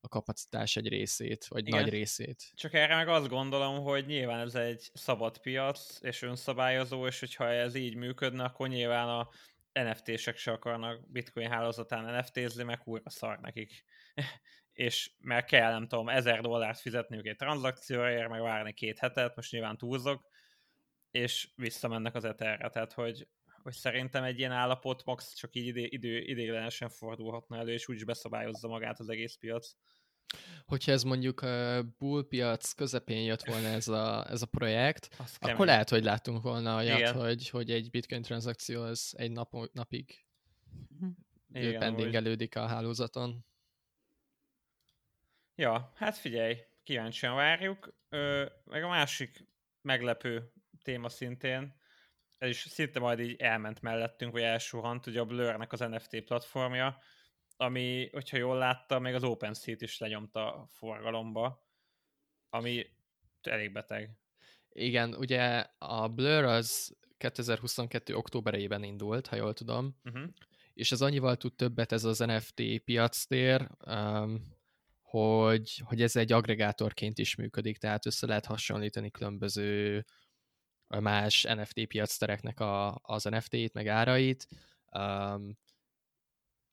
[0.00, 1.80] a kapacitás egy részét, vagy Igen.
[1.80, 2.42] nagy részét.
[2.54, 7.52] Csak erre meg azt gondolom, hogy nyilván ez egy szabad piac, és önszabályozó, és hogyha
[7.52, 9.28] ez így működne, akkor nyilván a
[9.72, 13.84] NFT-sek se akarnak bitcoin hálózatán NFT-zni, meg újra szar nekik.
[14.72, 19.52] és mert kell, nem tudom, ezer dollárt fizetniük egy tranzakcióért, meg várni két hetet, most
[19.52, 20.26] nyilván túlzok,
[21.10, 23.28] és visszamennek az eterre, tehát hogy
[23.64, 28.04] hogy szerintem egy ilyen állapot max csak így idő, idő, idéglenesen fordulhatna elő, és úgyis
[28.04, 29.72] beszabályozza magát az egész piac.
[30.66, 35.36] Hogyha ez mondjuk a bull piac közepén jött volna ez a, ez a projekt, Azt
[35.36, 35.66] akkor kemény.
[35.66, 40.26] lehet, hogy láttunk volna olyat, hogy, hogy egy bitcoin tranzakció az egy nap, napig
[41.52, 43.46] Igen, pendingelődik a hálózaton.
[45.54, 47.94] Ja, hát figyelj, kíváncsian várjuk.
[48.08, 49.46] Ö, meg a másik
[49.80, 51.82] meglepő téma szintén,
[52.38, 56.98] ez is szinte majd így elment mellettünk, vagy elsuhant, ugye a Blurnek az NFT platformja,
[57.56, 61.68] ami, hogyha jól látta, még az OpenSea-t is lenyomta a forgalomba,
[62.48, 62.86] ami
[63.42, 64.18] elég beteg.
[64.68, 68.14] Igen, ugye a Blur az 2022.
[68.14, 70.28] októberében indult, ha jól tudom, uh-huh.
[70.72, 74.42] és az annyival tud többet ez az NFT piactér, um,
[75.00, 80.04] hogy, hogy ez egy agregátorként is működik, tehát össze lehet hasonlítani különböző
[81.00, 84.48] más NFT piactereknek a, az NFT-t, meg árait,
[84.92, 85.58] um,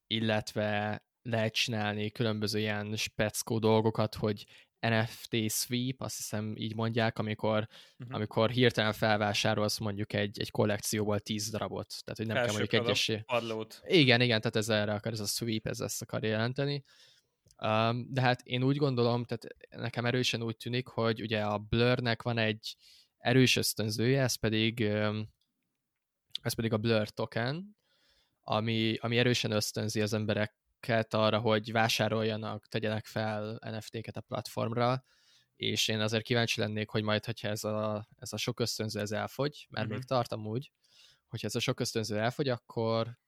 [0.08, 4.46] illetve lehet csinálni különböző ilyen speckó dolgokat, hogy
[4.80, 7.68] NFT sweep, azt hiszem így mondják, amikor,
[8.00, 8.16] uh-huh.
[8.16, 11.88] amikor hirtelen felvásárolsz mondjuk egy, egy kollekcióból 10 darabot.
[12.04, 13.24] Tehát, hogy nem Felső kell mondjuk egyesé.
[13.26, 13.82] Padlót.
[13.88, 16.84] Igen, igen, tehát ez erre akar, ez a sweep, ez ezt akar jelenteni.
[17.58, 22.22] Um, de hát én úgy gondolom, tehát nekem erősen úgy tűnik, hogy ugye a Blurnek
[22.22, 22.76] van egy
[23.22, 24.82] erős ösztönzője, ez pedig,
[26.42, 27.78] ez pedig a Blur token,
[28.42, 35.04] ami, ami erősen ösztönzi az embereket arra, hogy vásároljanak, tegyenek fel NFT-ket a platformra,
[35.56, 39.12] és én azért kíváncsi lennék, hogy majd, hogyha ez a, ez a sok ösztönző ez
[39.12, 40.00] elfogy, mert uh-huh.
[40.00, 40.72] még tartom úgy,
[41.28, 43.20] hogyha ez a sok ösztönző elfogy, akkor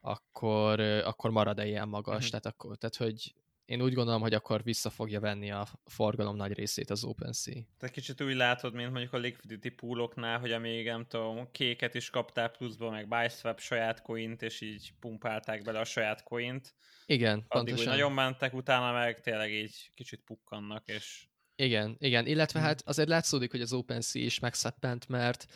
[0.00, 2.14] akkor, akkor marad-e ilyen magas.
[2.14, 2.28] Uh-huh.
[2.28, 3.34] Tehát, akkor, tehát, hogy
[3.68, 7.54] én úgy gondolom, hogy akkor vissza fogja venni a forgalom nagy részét az OpenSea.
[7.78, 12.10] Te kicsit úgy látod, mint mondjuk a liquidity pooloknál, hogy amíg nem tudom, kéket is
[12.10, 16.74] kaptál pluszba, meg BuySwap saját coint, és így pumpálták bele a saját coint.
[17.06, 17.78] Igen, Addig pontosan.
[17.78, 21.26] úgy nagyon mentek, utána meg tényleg így kicsit pukkannak, és...
[21.56, 22.68] Igen, igen, illetve hmm.
[22.68, 25.46] hát azért látszódik, hogy az OpenSea is megszeppent, mert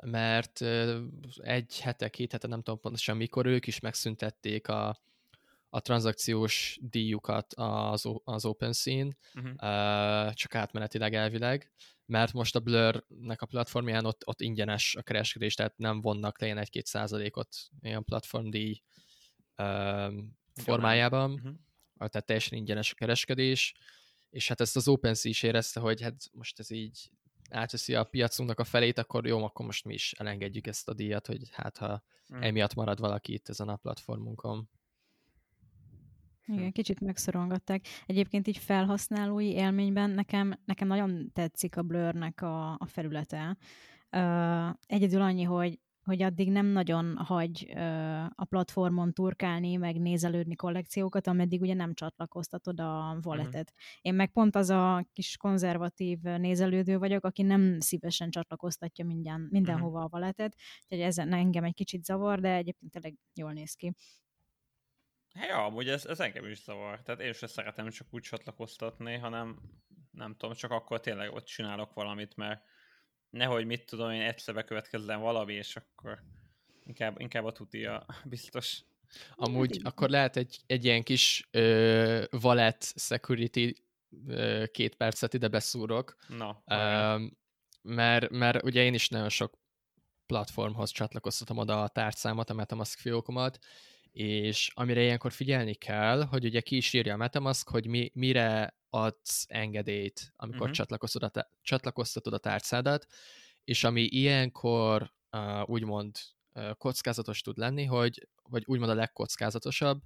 [0.00, 0.60] mert
[1.36, 5.00] egy hete, két hete, nem tudom pontosan mikor, ők is megszüntették a,
[5.68, 10.32] a tranzakciós díjukat az, az OpenSea-n, uh-huh.
[10.32, 11.72] csak átmenetileg elvileg,
[12.06, 16.46] mert most a Blur-nek a platformján ott, ott ingyenes a kereskedés, tehát nem vonnak le
[16.46, 17.48] ilyen 1-2 százalékot
[17.80, 18.82] ilyen platformdíj
[20.54, 21.54] formájában, uh-huh.
[21.96, 23.74] tehát teljesen ingyenes a kereskedés,
[24.30, 27.10] és hát ezt az OpenSea is érezte, hogy hát most ez így
[27.50, 31.26] átveszi a piacunknak a felét, akkor jó, akkor most mi is elengedjük ezt a díjat,
[31.26, 32.02] hogy hát ha
[32.34, 32.42] mm.
[32.42, 34.70] emiatt marad valaki itt ezen a platformunkon.
[36.52, 37.86] Igen, kicsit megszorongatták.
[38.06, 43.56] Egyébként így felhasználói élményben nekem, nekem nagyon tetszik a Blurnek a, a felülete.
[44.16, 47.80] Uh, egyedül annyi, hogy hogy addig nem nagyon hagy ö,
[48.34, 53.70] a platformon turkálni, meg nézelődni kollekciókat, ameddig ugye nem csatlakoztatod a walletet.
[53.70, 53.98] Uh-huh.
[54.00, 59.98] Én meg pont az a kis konzervatív nézelődő vagyok, aki nem szívesen csatlakoztatja minden, mindenhova
[59.98, 60.04] uh-huh.
[60.04, 63.92] a walletet, úgyhogy ez engem egy kicsit zavar, de egyébként tényleg jól néz ki.
[65.34, 67.02] Hát ja, amúgy ez, ez engem is zavar.
[67.02, 69.58] Tehát én sem szeretem csak úgy csatlakoztatni, hanem
[70.10, 72.62] nem tudom, csak akkor tényleg ott csinálok valamit, mert
[73.30, 76.22] nehogy mit tudom én egyszer bekövetkezzen valami, és akkor
[76.84, 78.82] inkább, inkább a tutia biztos.
[79.34, 83.72] Amúgy akkor lehet egy, egy ilyen kis uh, wallet security
[84.26, 86.16] uh, két percet ide beszúrok.
[86.28, 86.62] Na.
[86.66, 87.30] Uh,
[87.82, 89.58] mert, mert ugye én is nagyon sok
[90.26, 93.58] platformhoz csatlakoztatom oda a tárcámat, a Metamask fiókomat,
[94.12, 98.76] és amire ilyenkor figyelni kell, hogy ugye ki is írja a Metamask, hogy mi, mire
[98.90, 100.74] adsz engedélyt, amikor uh-huh.
[100.74, 103.06] csatlakoztatod, a, csatlakoztatod a tárcádat,
[103.64, 106.16] és ami ilyenkor uh, úgymond
[106.52, 110.00] uh, kockázatos tud lenni, hogy, vagy úgymond a legkockázatosabb,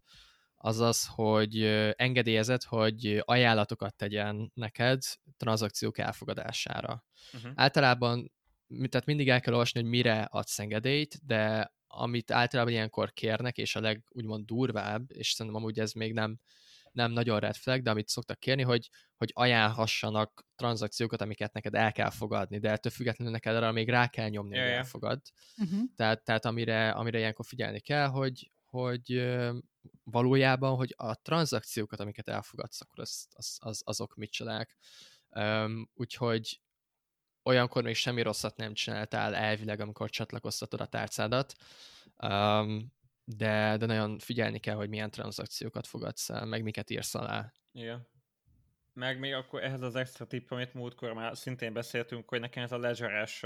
[0.64, 1.62] az az, hogy
[1.96, 5.02] engedélyezed, hogy ajánlatokat tegyen neked
[5.36, 7.04] tranzakciók elfogadására.
[7.32, 7.52] Uh-huh.
[7.54, 8.32] Általában
[8.88, 13.76] tehát mindig el kell olvasni, hogy mire adsz engedélyt, de amit általában ilyenkor kérnek, és
[13.76, 16.38] a leg úgymond durvább, és szerintem amúgy ez még nem,
[16.92, 21.92] nem nagyon red flag, de amit szoktak kérni, hogy, hogy ajánlhassanak tranzakciókat, amiket neked el
[21.92, 25.20] kell fogadni, de ettől függetlenül neked arra még rá kell nyomni, hogy elfogad.
[25.56, 25.80] Uh-huh.
[25.96, 29.32] Tehát, tehát amire, amire ilyenkor figyelni kell, hogy, hogy
[30.04, 34.76] valójában, hogy a tranzakciókat, amiket elfogadsz, akkor az, az, az, azok mit csinálják.
[35.28, 36.61] Um, úgyhogy
[37.42, 41.54] olyankor még semmi rosszat nem csináltál elvileg, amikor csatlakoztatod a tárcádat,
[42.16, 42.92] um,
[43.24, 47.52] de, de nagyon figyelni kell, hogy milyen tranzakciókat fogadsz el, meg miket írsz alá.
[47.72, 48.10] Igen.
[48.92, 52.72] Meg még akkor ehhez az extra tipp, amit múltkor már szintén beszéltünk, hogy nekem ez
[52.72, 53.44] a ledgeres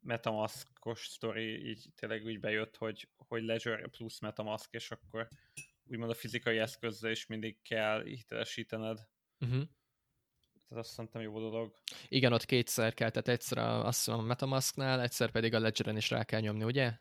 [0.00, 5.28] metamaskos sztori így tényleg úgy bejött, hogy, hogy ledger plusz metamask, és akkor
[5.84, 9.08] úgymond a fizikai eszközzel is mindig kell hitelesítened.
[9.40, 9.62] Uh-huh.
[10.68, 11.74] Tehát azt szerintem jó dolog.
[12.08, 16.10] Igen, ott kétszer kell, tehát egyszer a, azt a Metamasknál, egyszer pedig a Ledgeren is
[16.10, 16.92] rá kell nyomni, ugye?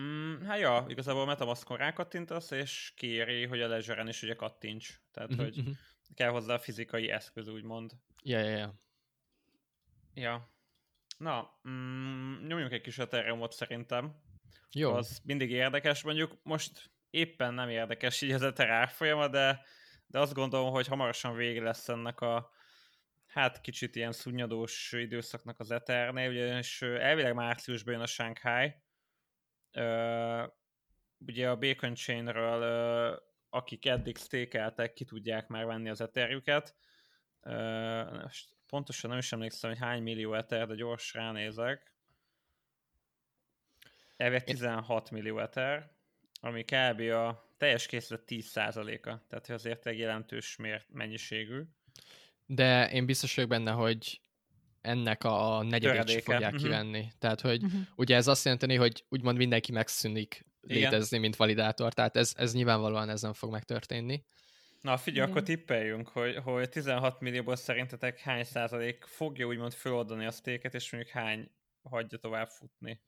[0.00, 5.00] Mm, hát ja, igazából a Metamaskon rákattintasz, és kéri, hogy a Ledgeren is ugye kattints.
[5.12, 5.74] Tehát, uh-huh, hogy uh-huh.
[6.14, 7.92] kell hozzá a fizikai eszköz, úgymond.
[8.22, 8.74] Ja, ja, ja.
[10.14, 10.54] Ja.
[11.18, 14.14] Na, mm, nyomjunk egy kis ethereum szerintem.
[14.72, 14.92] Jó.
[14.92, 19.64] Az mindig érdekes, mondjuk most éppen nem érdekes így az Ether árfolyama, de,
[20.06, 22.50] de azt gondolom, hogy hamarosan vége lesz ennek a
[23.36, 28.74] hát kicsit ilyen szunnyadós időszaknak az Ethernél, ugyanis elvileg márciusban jön a Shanghai.
[29.72, 30.52] Uh,
[31.18, 32.60] ugye a Bacon Chainről,
[33.12, 33.18] uh,
[33.50, 36.76] akik eddig stékeltek, ki tudják már venni az Etherjüket.
[37.42, 38.30] Uh,
[38.66, 41.94] pontosan nem is emlékszem, hogy hány millió Ether, de gyors ránézek.
[44.16, 45.90] Elvileg 16 millió Ether,
[46.40, 47.00] ami kb.
[47.00, 51.62] a teljes készlet 10%-a, tehát azért egy jelentős mért mennyiségű
[52.46, 54.20] de én biztos vagyok benne, hogy
[54.80, 56.62] ennek a negyedét sem fogják uh-huh.
[56.62, 57.08] kivenni.
[57.18, 57.80] Tehát, hogy uh-huh.
[57.96, 61.20] ugye ez azt jelenti, hogy úgymond mindenki megszűnik létezni, Igen.
[61.20, 64.24] mint validátor, tehát ez, ez nyilvánvalóan ez nem fog megtörténni.
[64.80, 65.30] Na figyelj, Igen.
[65.30, 70.92] akkor tippeljünk, hogy, hogy 16 millióból szerintetek hány százalék fogja úgymond feloldani a sztéket, és
[70.92, 71.50] mondjuk hány
[71.82, 73.00] hagyja tovább futni.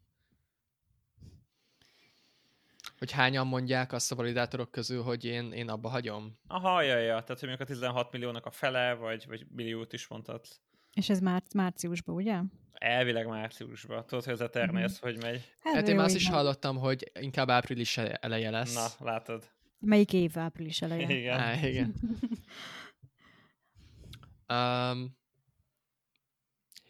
[2.99, 6.39] Hogy hányan mondják azt a validátorok közül, hogy én, én abba hagyom?
[6.47, 7.07] Aha, ja, ja.
[7.07, 10.61] Tehát, hogy mondjuk a 16 milliónak a fele, vagy, vagy milliót is mondhatsz.
[10.95, 12.41] És ez már márciusban, ugye?
[12.73, 14.07] Elvileg márciusban.
[14.07, 15.15] Tudod, hogy ez a termész, mm-hmm.
[15.15, 15.53] hogy megy.
[15.61, 18.75] Hát, hát én azt is hallottam, hogy inkább április eleje lesz.
[18.75, 19.51] Na, látod.
[19.79, 21.17] Melyik év április eleje?
[21.17, 21.39] Igen.
[21.39, 21.95] Á, igen.
[24.93, 25.17] um,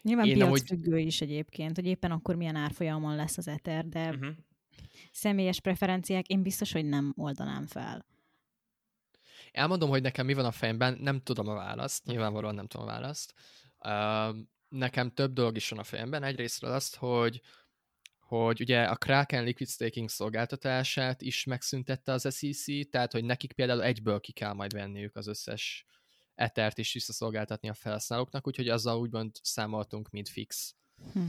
[0.01, 1.05] Nyilván Én piacfüggő amúgy...
[1.05, 4.29] is egyébként, hogy éppen akkor milyen árfolyamon lesz az Ether, de uh-huh.
[5.11, 8.05] Személyes preferenciák én biztos, hogy nem oldanám fel.
[9.51, 12.91] Elmondom, hogy nekem mi van a fejemben, nem tudom a választ, nyilvánvalóan nem tudom a
[12.91, 13.33] választ.
[13.79, 14.35] Uh,
[14.67, 16.23] nekem több dolog is van a fejemben.
[16.23, 17.41] Egyrésztről azt, hogy
[18.29, 23.83] hogy ugye a Kraken Liquid Staking szolgáltatását is megszüntette az SEC, tehát hogy nekik például
[23.83, 25.85] egyből ki kell majd venniük az összes
[26.35, 30.75] Ethert is visszaszolgáltatni a felhasználóknak, úgyhogy azzal úgymond számoltunk, mint fix.
[31.13, 31.25] Hm.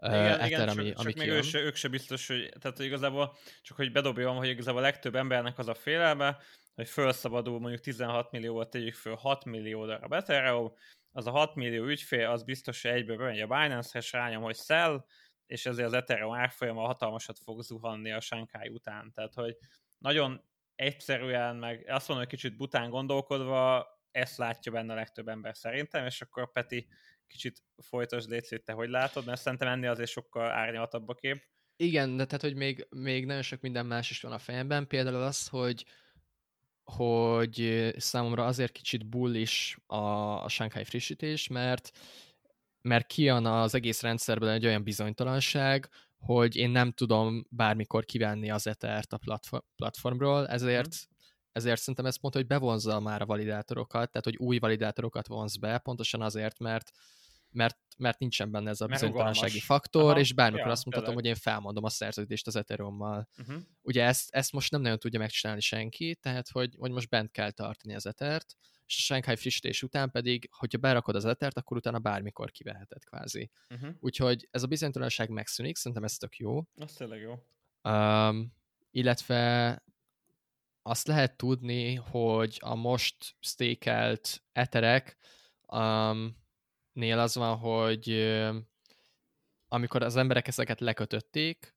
[0.00, 2.52] Uh, igen, Ether, igen, ami, csak, ami csak még ők se, ők se biztos, hogy,
[2.60, 6.38] tehát hogy igazából csak hogy bedobjam, hogy igazából a legtöbb embernek az a félelme,
[6.74, 10.72] hogy felszabadul mondjuk 16 millióval tegyük föl 6 millió darab Ethereum,
[11.12, 14.56] az a 6 millió ügyfél, az biztos, hogy egyből bemegy a Binance-re, és rányom, hogy
[14.56, 15.04] sell,
[15.46, 19.12] és ezért az Ethereum árfolyama hatalmasat fog zuhanni a Shanghai után.
[19.14, 19.56] Tehát, hogy
[19.98, 25.56] nagyon egyszerűen, meg azt mondom, hogy kicsit bután gondolkodva, ezt látja benne a legtöbb ember
[25.56, 26.88] szerintem, és akkor Peti
[27.26, 31.42] kicsit folytos létszét, te hogy látod, mert szerintem ennél azért sokkal árnyaltabb a kép.
[31.76, 35.22] Igen, de tehát, hogy még, még nagyon sok minden más is van a fejemben, például
[35.22, 35.84] az, hogy
[36.84, 39.96] hogy számomra azért kicsit bullish a,
[40.44, 41.90] a Shanghai frissítés, mert
[42.80, 48.66] mert kijön az egész rendszerből egy olyan bizonytalanság, hogy én nem tudom bármikor kivenni az
[48.66, 51.14] Ethert a platform, platformról, ezért mm
[51.56, 55.78] ezért szerintem ez pont, hogy bevonzza már a validátorokat, tehát hogy új validátorokat vonz be,
[55.78, 56.90] pontosan azért, mert
[57.56, 61.24] mert, mert nincsen benne ez a bizonytalansági faktor, Aha, és bármikor ja, azt mutatom, hogy
[61.24, 63.28] én felmondom a szerződést az Ethereum-mal.
[63.38, 63.56] Uh-huh.
[63.82, 67.50] Ugye ezt, ezt most nem nagyon tudja megcsinálni senki, tehát hogy, hogy most bent kell
[67.50, 71.98] tartani az Ethert, és a Shanghai frissítés után pedig, hogyha berakod az Ethert, akkor utána
[71.98, 73.50] bármikor kiveheted kvázi.
[73.74, 73.94] Uh-huh.
[74.00, 76.62] Úgyhogy ez a bizonytalanság megszűnik, szerintem ez tök jó.
[76.74, 77.34] Az tényleg jó.
[77.92, 78.54] Um,
[78.90, 79.82] illetve
[80.82, 85.16] azt lehet tudni, hogy a most stékelt eterek
[85.66, 86.36] um,
[86.96, 88.36] nél az van, hogy
[89.68, 91.74] amikor az emberek ezeket lekötötték,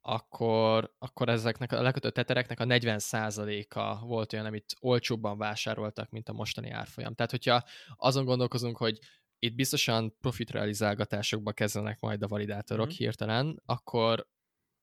[0.00, 6.32] akkor, akkor ezeknek a lekötött etereknek a 40%-a volt olyan, amit olcsóbban vásároltak, mint a
[6.32, 7.14] mostani árfolyam.
[7.14, 7.64] Tehát, hogyha
[7.96, 8.98] azon gondolkozunk, hogy
[9.38, 12.96] itt biztosan profitrealizálgatásokba kezdenek majd a validátorok mm.
[12.96, 14.28] hirtelen, akkor,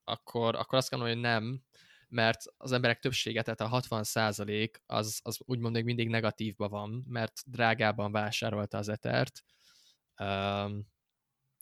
[0.03, 1.63] akkor, akkor azt gondolom, hogy nem,
[2.07, 7.05] mert az emberek többsége, tehát a 60 százalék az, az úgymond még mindig negatívban van,
[7.07, 9.43] mert drágában vásárolta az etert,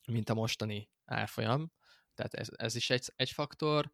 [0.07, 1.71] mint a mostani árfolyam.
[2.13, 3.91] Tehát ez, ez is egy, egy faktor.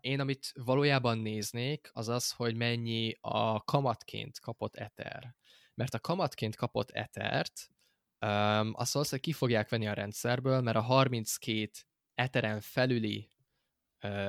[0.00, 5.34] Én, amit valójában néznék, az az, hogy mennyi a kamatként kapott eter.
[5.74, 7.70] Mert a kamatként kapott etert,
[8.72, 11.70] azt valószínűleg ki fogják venni a rendszerből, mert a 32
[12.14, 13.30] eteren felüli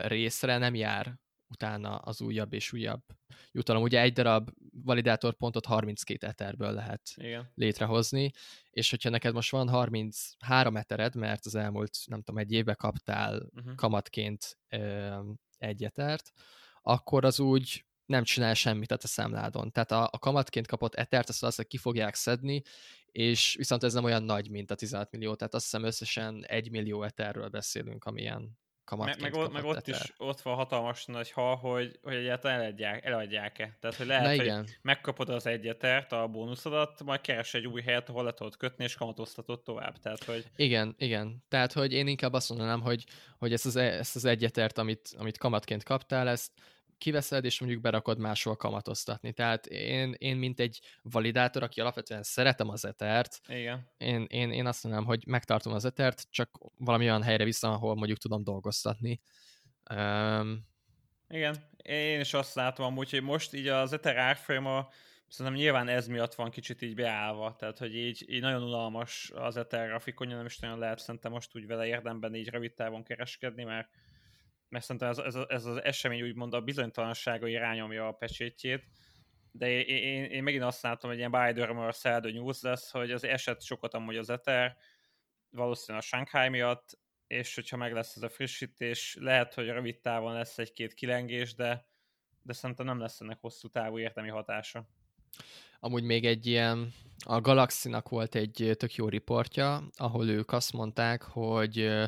[0.02, 3.02] részre nem jár utána az újabb és újabb
[3.52, 3.82] jutalom.
[3.82, 4.50] Ugye egy darab
[4.84, 7.52] validátorpontot 32 eterből lehet Igen.
[7.56, 8.32] létrehozni,
[8.70, 13.50] és hogyha neked most van 33 etered, mert az elmúlt, nem tudom, egy évbe kaptál
[13.56, 13.76] uh-huh.
[13.76, 15.20] kamatként ö,
[15.58, 16.32] egy etert,
[16.82, 19.72] akkor az úgy nem csinál semmit a te számládon.
[19.72, 22.62] Tehát a, a kamatként kapott etert, azt azt ki fogják szedni,
[23.12, 26.72] és viszont ez nem olyan nagy, mint a 16 millió, tehát azt hiszem összesen 1
[26.72, 28.58] millió eterről beszélünk, amilyen
[28.90, 33.06] kamatként meg, meg, meg ott is ott van hatalmas nagy hal, hogy, hogy egyáltalán eladják,
[33.06, 33.78] eladják-e.
[33.80, 34.58] Tehát, hogy lehet, Na, igen.
[34.58, 38.84] hogy megkapod az egyetert, a bónuszodat, majd keres egy új helyet, ahol le tudod kötni,
[38.84, 39.98] és kamatoztatod tovább.
[39.98, 40.46] Tehát, hogy...
[40.56, 41.44] Igen, igen.
[41.48, 43.06] Tehát, hogy én inkább azt mondanám, hogy,
[43.38, 46.52] hogy ezt az, e- ezt az egyetert, amit, amit kamatként kaptál, ezt
[47.00, 49.34] kiveszed, és mondjuk berakod máshol kamatoztatni.
[49.34, 53.88] Tehát én, én mint egy validátor, aki alapvetően szeretem az etert, Igen.
[53.98, 57.96] Én, én, én azt mondom, hogy megtartom az etert, csak valami olyan helyre vissza, ahol
[57.96, 59.22] mondjuk tudom dolgoztatni.
[59.96, 60.68] Um,
[61.30, 64.90] Igen, én is azt látom amúgy, hogy most így az Ether árfolyama
[65.30, 69.58] szerintem nyilván ez miatt van kicsit így beállva, tehát hogy így, így nagyon unalmas az
[69.58, 73.64] Ether grafikonja, nem is nagyon lehet szerintem most úgy vele érdemben így rövid távon kereskedni,
[73.64, 73.90] mert
[74.70, 78.84] mert szerintem ez, ez, ez az esemény úgymond a bizonytalansága irányomja a pecsétjét,
[79.52, 82.92] de én, én, én megint azt látom, hogy ilyen buy the rumor, the news lesz,
[82.92, 84.78] hogy az eset sokat amúgy az Ether,
[85.50, 90.34] valószínűleg a Shanghai miatt, és hogyha meg lesz ez a frissítés, lehet, hogy rövid távon
[90.34, 91.88] lesz egy-két kilengés, de,
[92.42, 94.88] de szerintem nem lesz ennek hosszú távú értelmi hatása.
[95.80, 96.94] Amúgy még egy ilyen,
[97.26, 102.08] a Galaxinak volt egy tök jó riportja, ahol ők azt mondták, hogy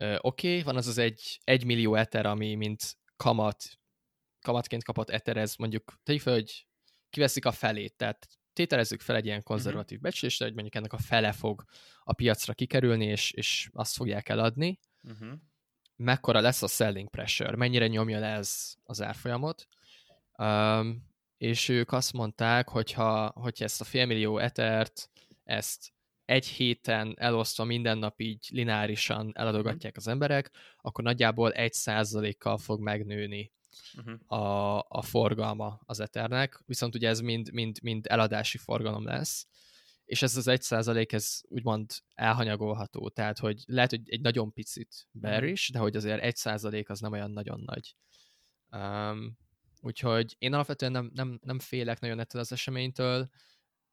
[0.00, 3.64] oké, okay, van az az egy, egy millió eter, ami mint kamat,
[4.40, 6.66] kamatként kapott eter, ez mondjuk, tegyük fel, hogy
[7.10, 10.12] kiveszik a felét, tehát tételezzük fel egy ilyen konzervatív uh-huh.
[10.12, 11.64] becslésre, hogy mondjuk ennek a fele fog
[12.02, 14.78] a piacra kikerülni, és, és azt fogják eladni.
[15.02, 15.38] Uh-huh.
[15.96, 17.56] Mekkora lesz a selling pressure?
[17.56, 19.68] Mennyire nyomja le ez az árfolyamot?
[20.38, 25.10] Um, és ők azt mondták, hogyha, hogyha ezt a félmillió etert,
[25.44, 25.92] ezt
[26.30, 32.80] egy héten elosztva minden nap így lineárisan eladogatják az emberek, akkor nagyjából egy százalékkal fog
[32.80, 33.52] megnőni
[33.96, 34.40] uh-huh.
[34.40, 39.46] a, a forgalma az Ethernek, viszont ugye ez mind, mind, mind eladási forgalom lesz,
[40.04, 45.08] és ez az egy százalék, ez úgymond elhanyagolható, tehát hogy lehet, hogy egy nagyon picit
[45.10, 45.76] bearish, uh-huh.
[45.76, 47.94] de hogy azért egy százalék az nem olyan nagyon nagy.
[48.70, 49.38] Um,
[49.80, 53.30] úgyhogy én alapvetően nem, nem, nem félek nagyon ettől az eseménytől,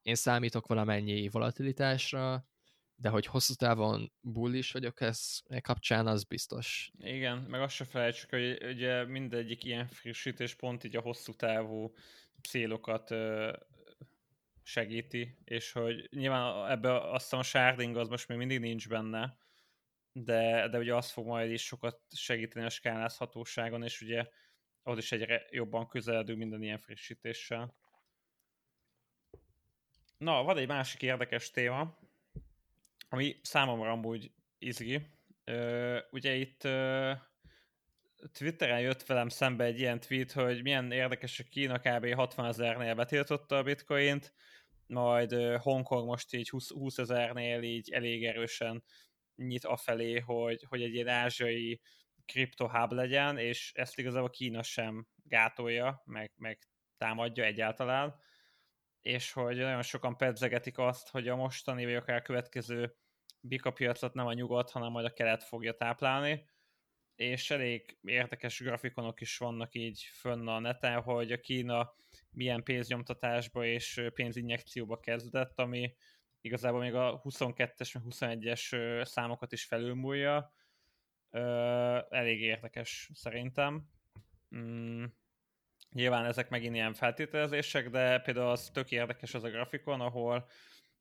[0.07, 2.45] én számítok valamennyi volatilitásra,
[2.95, 6.91] de hogy hosszú távon bullish vagyok ez kapcsán, az biztos.
[6.97, 11.93] Igen, meg azt se felejtsük, hogy ugye mindegyik ilyen frissítés pont így a hosszú távú
[12.41, 13.15] célokat
[14.63, 19.37] segíti, és hogy nyilván ebbe azt a sharding az most még mindig nincs benne,
[20.11, 24.27] de, de ugye az fog majd is sokat segíteni a skálázhatóságon, és ugye
[24.83, 27.75] ott is egyre jobban közeledünk minden ilyen frissítéssel.
[30.17, 31.97] Na, van egy másik érdekes téma,
[33.09, 35.01] ami számomra amúgy izgi.
[35.43, 37.11] Ö, ugye itt ö,
[38.31, 42.13] Twitteren jött velem szembe egy ilyen tweet, hogy milyen érdekes, hogy Kína kb.
[42.13, 44.33] 60 ezernél betiltotta a bitcoint,
[44.87, 48.83] majd ö, Hongkong most így 20, 20 ezernél így elég erősen
[49.35, 51.81] nyit afelé, hogy, hogy egy ilyen ázsiai
[52.25, 56.59] kriptohub legyen, és ezt igazából Kína sem gátolja, meg, meg
[56.97, 58.25] támadja egyáltalán
[59.01, 62.95] és hogy nagyon sokan pedzegetik azt, hogy a mostani vagy akár a következő
[63.39, 66.49] bika piacot nem a nyugat, hanem majd a kelet fogja táplálni,
[67.15, 71.93] és elég érdekes grafikonok is vannak így fönn a neten, hogy a Kína
[72.29, 75.95] milyen pénznyomtatásba és pénzinjekcióba kezdett, ami
[76.41, 80.53] igazából még a 22-es, 21-es számokat is felülmúlja.
[82.09, 83.89] Elég érdekes szerintem.
[85.97, 90.47] Nyilván ezek megint ilyen feltételezések, de például az tök érdekes az a grafikon, ahol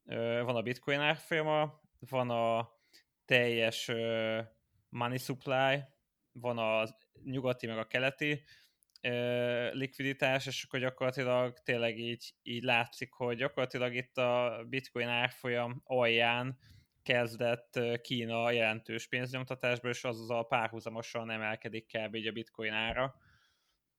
[0.05, 2.71] ö, van a bitcoin árfolyama, van a
[3.25, 4.41] teljes ö,
[4.89, 5.85] money supply,
[6.33, 6.85] van a
[7.25, 8.43] nyugati meg a keleti
[9.01, 15.83] ö, likviditás, és akkor gyakorlatilag tényleg így, így látszik, hogy gyakorlatilag itt a bitcoin árfolyam
[15.85, 16.59] alján
[17.03, 22.15] kezdett Kína jelentős pénznyomtatásba, és az a párhuzamosan emelkedik kb.
[22.15, 23.15] a bitcoin ára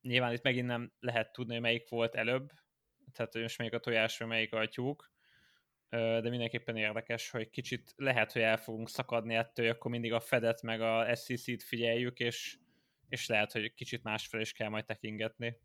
[0.01, 2.51] Nyilván itt megint nem lehet tudni, hogy melyik volt előbb,
[3.13, 5.11] tehát hogy most melyik a tojás, vagy melyik a tyúk,
[5.89, 10.19] de mindenképpen érdekes, hogy kicsit lehet, hogy el fogunk szakadni ettől, hogy akkor mindig a
[10.19, 12.57] Fedet meg a SEC-t figyeljük, és,
[13.09, 15.57] és lehet, hogy kicsit másfel is kell majd tekingetni.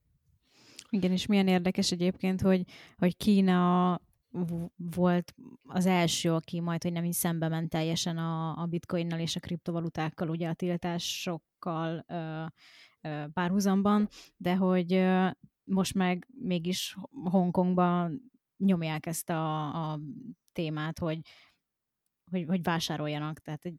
[0.91, 2.63] Igen, és milyen érdekes egyébként, hogy,
[2.97, 4.01] hogy Kína
[4.77, 9.37] volt az első, aki majd, hogy nem is szembe ment teljesen a, a bitcoinnal és
[9.37, 12.45] a kriptovalutákkal, ugye a tiltásokkal ö,
[13.33, 15.05] párhuzamban, de hogy
[15.65, 20.01] most meg mégis Hongkongban nyomják ezt a, a
[20.53, 21.21] témát, hogy,
[22.31, 23.75] hogy, hogy vásároljanak, tehát hogy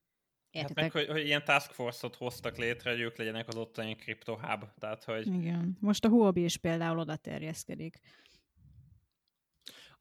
[0.59, 4.65] Hát meg, hogy, hogy ilyen task force-ot hoztak létre, hogy ők legyenek az ottani hub,
[4.79, 5.27] tehát hogy...
[5.27, 5.77] Igen.
[5.79, 7.99] Most a Huobi is például oda terjeszkedik.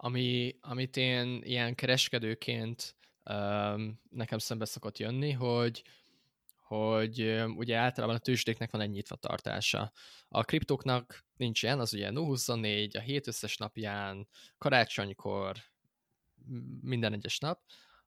[0.04, 5.82] Ami, amit én ilyen kereskedőként um, nekem szembe szokott jönni, hogy
[6.62, 9.92] hogy ugye általában a tőzsdéknek van egy nyitva tartása.
[10.28, 14.28] A kriptóknak nincs ilyen, az ugye 0-24, a hét összes napján,
[14.58, 15.56] karácsonykor,
[16.80, 17.60] minden egyes nap,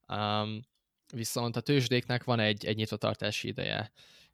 [0.08, 0.62] um,
[1.14, 3.92] viszont a tőzsdéknek van egy, egy nyitva tartási ideje.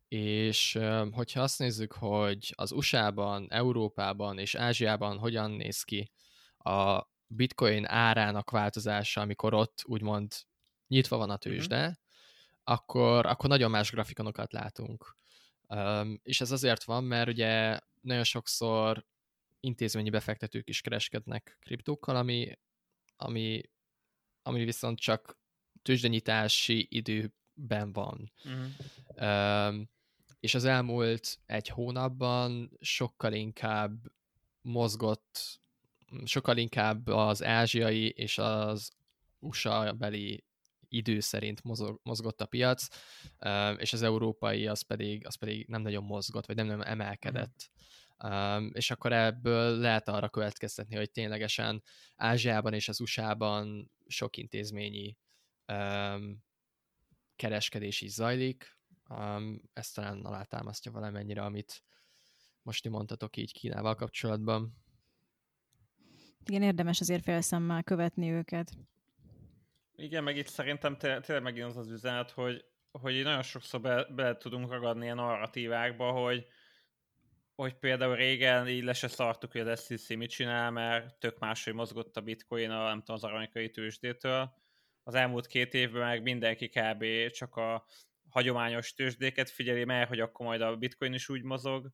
[0.07, 6.11] És um, hogyha azt nézzük, hogy az USA-ban, Európában és Ázsiában hogyan néz ki
[6.57, 10.33] a bitcoin árának változása, amikor ott úgymond
[10.87, 11.41] nyitva van a mhm.
[11.41, 11.91] tőzsde, mm-hmm
[12.63, 15.17] akkor, akkor nagyon más grafikonokat látunk.
[15.67, 19.05] Um, és ez azért van, mert ugye nagyon sokszor
[19.59, 22.59] intézményi befektetők is kereskednek kriptókkal, ami,
[23.15, 23.61] ami,
[24.43, 25.37] ami viszont csak
[25.81, 28.31] tőzsdenyítási időben van.
[28.45, 29.67] Uh-huh.
[29.67, 29.89] Um,
[30.39, 34.11] és az elmúlt egy hónapban sokkal inkább
[34.61, 35.60] mozgott,
[36.23, 38.91] sokkal inkább az ázsiai és az
[39.39, 40.43] USA beli
[40.87, 42.87] idő szerint mozog, mozgott a piac,
[43.77, 47.69] és az európai az pedig, az pedig nem nagyon mozgott, vagy nem nagyon emelkedett.
[48.23, 51.83] Um, és akkor ebből lehet arra következtetni, hogy ténylegesen
[52.15, 55.17] Ázsiában és az USA-ban sok intézményi
[57.35, 58.77] kereskedés is zajlik.
[59.73, 61.83] Ezt talán alátámasztja valamennyire, amit
[62.61, 64.80] most ti mondtatok így Kínával kapcsolatban.
[66.45, 68.71] Igen, érdemes azért félszemmel követni őket.
[69.95, 74.37] Igen, meg itt szerintem tényleg megint az az üzenet, hogy, hogy nagyon sokszor be, be
[74.37, 76.45] tudunk ragadni ilyen narratívákba, hogy,
[77.55, 81.73] hogy például régen így le se szartuk, hogy az SEC mit csinál, mert tök máshogy
[81.73, 84.53] mozgott a bitcoin a, nem tudom, az aranykai tőzsdétől.
[85.03, 87.05] Az elmúlt két évben meg mindenki kb.
[87.31, 87.85] csak a
[88.29, 91.91] hagyományos tőzsdéket figyeli meg, hogy akkor majd a bitcoin is úgy mozog,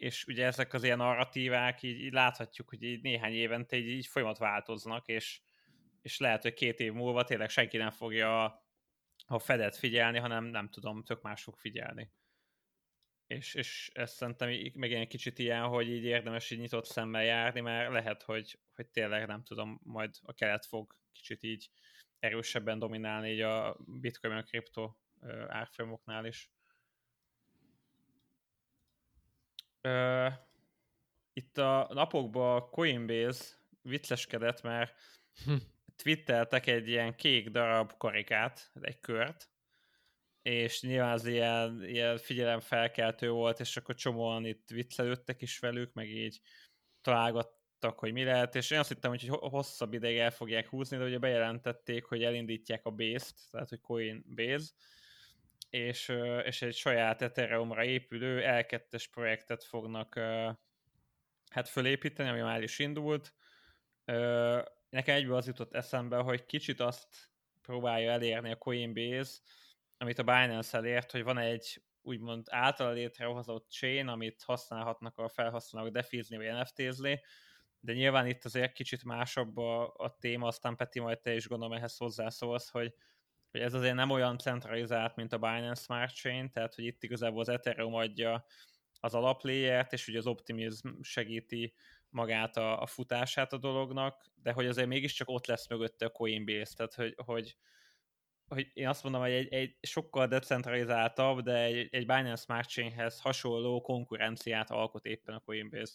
[0.00, 4.06] és ugye ezek az ilyen narratívák, így, így láthatjuk, hogy így néhány évente így, így
[4.06, 5.40] folyamat változnak, és,
[6.02, 8.44] és lehet, hogy két év múlva tényleg senki nem fogja
[9.26, 12.10] a Fedet figyelni, hanem nem tudom, tök más fog figyelni.
[13.26, 17.60] És, és ezt szerintem meg egy kicsit ilyen, hogy így érdemes így nyitott szemmel járni,
[17.60, 21.70] mert lehet, hogy, hogy tényleg nem tudom, majd a kelet fog kicsit így
[22.18, 24.94] erősebben dominálni így a bitcoin a kripto
[25.48, 26.50] árfolyamoknál is.
[31.32, 33.44] Itt a napokban Coinbase
[33.82, 34.94] vicceskedett, mert
[35.44, 35.54] hm.
[35.96, 39.50] twitteltek egy ilyen kék darab karikát, egy kört,
[40.42, 46.08] és nyilván az ilyen, ilyen figyelemfelkeltő volt, és akkor csomóan itt viccelődtek is velük, meg
[46.08, 46.40] így
[47.00, 51.04] találgattak, hogy mi lehet, és én azt hittem, hogy hosszabb ideig el fogják húzni, de
[51.04, 54.72] ugye bejelentették, hogy elindítják a Base-t, tehát hogy Coinbase,
[55.70, 56.12] és,
[56.44, 60.14] és egy saját Ethereumra épülő L2-es projektet fognak
[61.50, 63.34] hát fölépíteni, ami már is indult.
[64.88, 67.30] Nekem egyből az jutott eszembe, hogy kicsit azt
[67.62, 69.38] próbálja elérni a Coinbase,
[69.98, 75.90] amit a Binance elért, hogy van egy úgymond által létrehozott chain, amit használhatnak a felhasználók
[75.92, 77.20] defizni vagy NFT-zni,
[77.80, 81.76] de nyilván itt azért kicsit másabb a, a téma, aztán Peti majd te is gondolom
[81.76, 82.94] ehhez hozzászólsz, hogy
[83.50, 87.40] hogy ez azért nem olyan centralizált, mint a Binance Smart Chain, tehát hogy itt igazából
[87.40, 88.44] az Ethereum adja
[89.00, 91.74] az alapléjert, és ugye az Optimism segíti
[92.10, 96.74] magát a, a futását a dolognak, de hogy azért mégiscsak ott lesz mögötte a Coinbase,
[96.74, 97.56] tehát hogy, hogy,
[98.48, 103.20] hogy én azt mondom, hogy egy, egy sokkal decentralizáltabb, de egy, egy Binance Smart Chainhez
[103.20, 105.92] hasonló konkurenciát alkot éppen a Coinbase.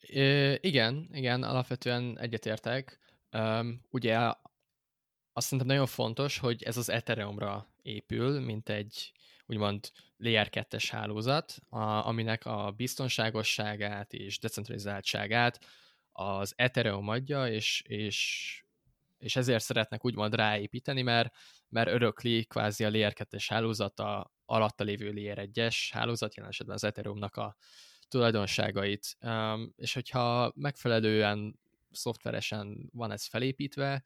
[0.00, 2.98] É, igen, igen, alapvetően egyetértek.
[3.32, 4.32] Um, ugye
[5.36, 9.12] azt szerintem nagyon fontos, hogy ez az Ethereumra épül, mint egy
[9.46, 15.64] úgymond Layer 2 hálózat, a, aminek a biztonságosságát és decentralizáltságát
[16.12, 18.62] az Ethereum adja, és, és,
[19.18, 21.34] és ezért szeretnek úgymond ráépíteni, mert,
[21.68, 26.84] mert örökli kvázi a Layer 2 hálózata alatta lévő Layer 1-es hálózat, jelen esetben az
[26.84, 27.56] Ethereumnak a
[28.08, 29.16] tulajdonságait.
[29.20, 31.58] Um, és hogyha megfelelően
[31.90, 34.04] szoftveresen van ez felépítve,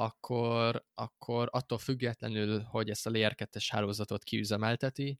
[0.00, 5.18] akkor, akkor attól függetlenül, hogy ezt a Layer 2 hálózatot kiüzemelteti,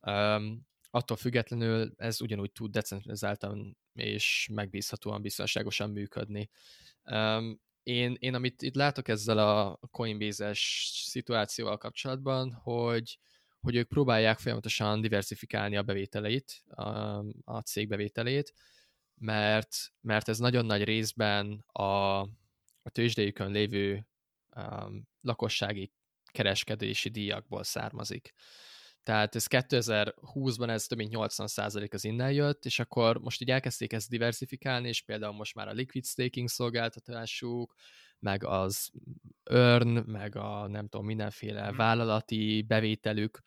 [0.00, 6.50] um, attól függetlenül ez ugyanúgy tud decentralizáltan és megbízhatóan, biztonságosan működni.
[7.04, 13.18] Um, én, én amit itt látok ezzel a Coinbase-es szituációval kapcsolatban, hogy,
[13.60, 16.82] hogy ők próbálják folyamatosan diversifikálni a bevételeit, a,
[17.44, 18.54] a cég bevételét,
[19.14, 22.26] mert, mert ez nagyon nagy részben a,
[22.82, 24.06] a tőzsdéjükön lévő
[24.56, 25.92] um, lakossági
[26.32, 28.32] kereskedési díjakból származik.
[29.02, 33.92] Tehát ez 2020-ban ez több mint 80% az innen jött, és akkor most így elkezdték
[33.92, 37.74] ezt diversifikálni, és például most már a liquid staking szolgáltatásuk,
[38.18, 38.90] meg az
[39.42, 41.76] earn, meg a nem tudom, mindenféle mhm.
[41.76, 43.40] vállalati bevételük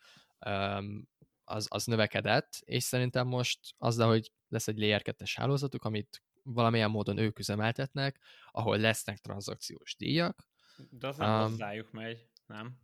[0.46, 1.08] um,
[1.44, 6.90] az, az növekedett, és szerintem most azzal, hogy lesz egy layer 2 hálózatuk, amit valamilyen
[6.90, 8.20] módon ők üzemeltetnek,
[8.50, 10.48] ahol lesznek tranzakciós díjak.
[10.90, 12.78] De az nem um, hozzájuk megy, nem?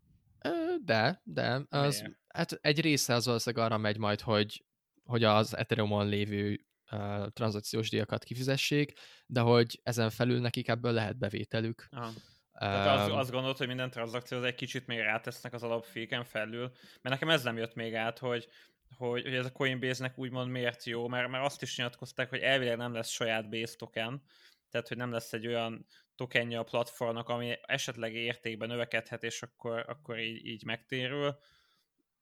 [0.85, 1.63] De, de.
[1.69, 4.65] Az, hát egy része az valószínűleg arra megy majd, hogy,
[5.05, 8.93] hogy az Ethereum-on lévő uh, tranzakciós díjakat kifizessék,
[9.27, 11.89] de hogy ezen felül nekik ebből lehet bevételük.
[11.91, 12.13] Aha.
[12.53, 16.61] Tehát az, azt gondolod, hogy minden tranzakcióhoz egy kicsit még rátesznek az alapféken felül?
[17.01, 18.49] Mert nekem ez nem jött még át, hogy
[18.97, 22.76] hogy, hogy ez a Coinbase-nek úgymond miért jó, mert, mert azt is nyilatkozták, hogy elvileg
[22.76, 24.22] nem lesz saját base token,
[24.70, 29.84] tehát hogy nem lesz egy olyan tokenja a platformnak, ami esetleg értékben növekedhet, és akkor,
[29.88, 31.38] akkor így, így megtérül,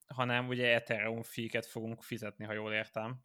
[0.06, 3.24] hanem ugye Ethereum fee fogunk fizetni, ha jól értem.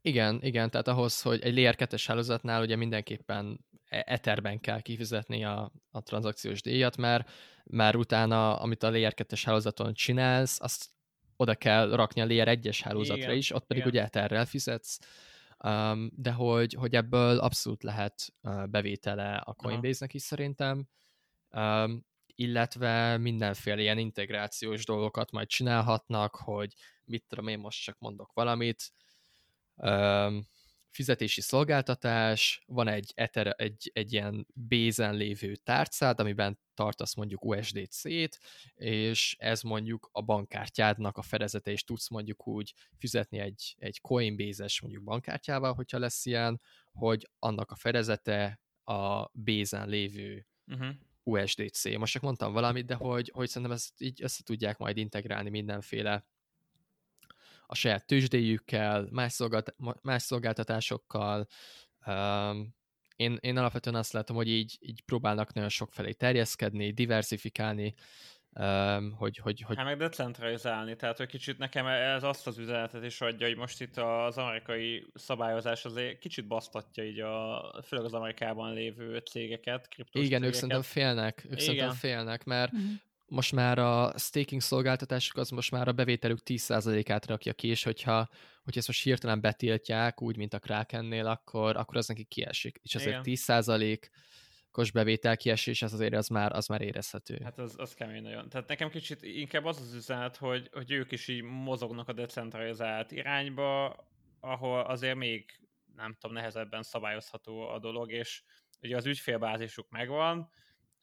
[0.00, 5.44] Igen, igen, tehát ahhoz, hogy egy Layer 2 hálózatnál ugye mindenképpen e- Etherben kell kifizetni
[5.44, 7.30] a, a tranzakciós díjat, mert
[7.64, 10.93] már utána, amit a Layer 2 hálózaton csinálsz, azt
[11.44, 13.94] oda kell rakni a Layer 1-es hálózatra Igen, is, ott pedig igen.
[13.94, 14.98] ugye Etherrel fizetsz,
[15.58, 20.88] um, de hogy, hogy ebből abszolút lehet uh, bevétele a Coinbase-nek is szerintem,
[21.50, 26.74] um, illetve mindenféle ilyen integrációs dolgokat majd csinálhatnak, hogy
[27.04, 28.92] mit tudom én most csak mondok valamit,
[29.74, 30.46] um,
[30.94, 38.38] fizetési szolgáltatás, van egy, ether, egy, egy ilyen bézen lévő tárcád, amiben tartasz mondjuk USDC-t,
[38.74, 44.80] és ez mondjuk a bankkártyádnak a fedezete, és tudsz mondjuk úgy fizetni egy, egy Coinbase-es
[44.80, 46.60] mondjuk bankkártyával, hogyha lesz ilyen,
[46.92, 50.94] hogy annak a fedezete a bézen lévő Uh-huh.
[51.22, 51.96] USDC.
[51.96, 56.26] Most csak mondtam valamit, de hogy, hogy szerintem ezt így össze tudják majd integrálni mindenféle
[57.74, 61.46] a saját tőzsdéjükkel, más, szolgált, más szolgáltatásokkal.
[62.06, 62.74] Um,
[63.16, 67.94] én, én alapvetően azt látom, hogy így, így próbálnak nagyon sok felé terjeszkedni, diversifikálni,
[68.50, 69.76] um, hogy, hogy, hogy...
[69.76, 73.80] Hát meg decentralizálni, tehát hogy kicsit nekem ez azt az üzenetet is adja, hogy most
[73.80, 80.24] itt az amerikai szabályozás azért kicsit basztatja így a, főleg az Amerikában lévő cégeket, kriptos
[80.24, 80.48] Igen, cégeket.
[80.48, 81.64] ők szerintem félnek, ők Igen.
[81.64, 82.82] szerintem félnek, mert Mhm.
[83.34, 88.28] Most már a staking szolgáltatások az most már a bevételük 10%-át rakja ki, és hogyha,
[88.62, 92.80] hogyha ezt most hirtelen betiltják, úgy, mint a Krakennél, akkor, akkor az neki kiesik.
[92.82, 93.36] És azért Igen.
[93.46, 97.40] 10%-os bevétel kiesés, ez azért az már, az már érezhető.
[97.44, 98.48] Hát az, az kemény nagyon.
[98.48, 103.12] Tehát nekem kicsit inkább az az üzenet, hogy, hogy ők is így mozognak a decentralizált
[103.12, 103.96] irányba,
[104.40, 105.58] ahol azért még
[105.96, 108.42] nem tudom, nehezebben szabályozható a dolog, és
[108.80, 110.50] ugye az ügyfélbázisuk megvan,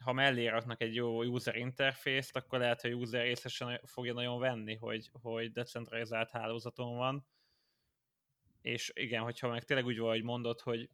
[0.03, 4.75] ha mellé raknak egy jó user interfészt, akkor lehet, hogy user részesen fogja nagyon venni,
[4.75, 7.25] hogy, hogy decentralizált hálózaton van.
[8.61, 10.89] És igen, hogyha meg tényleg úgy vagy mondod, hogy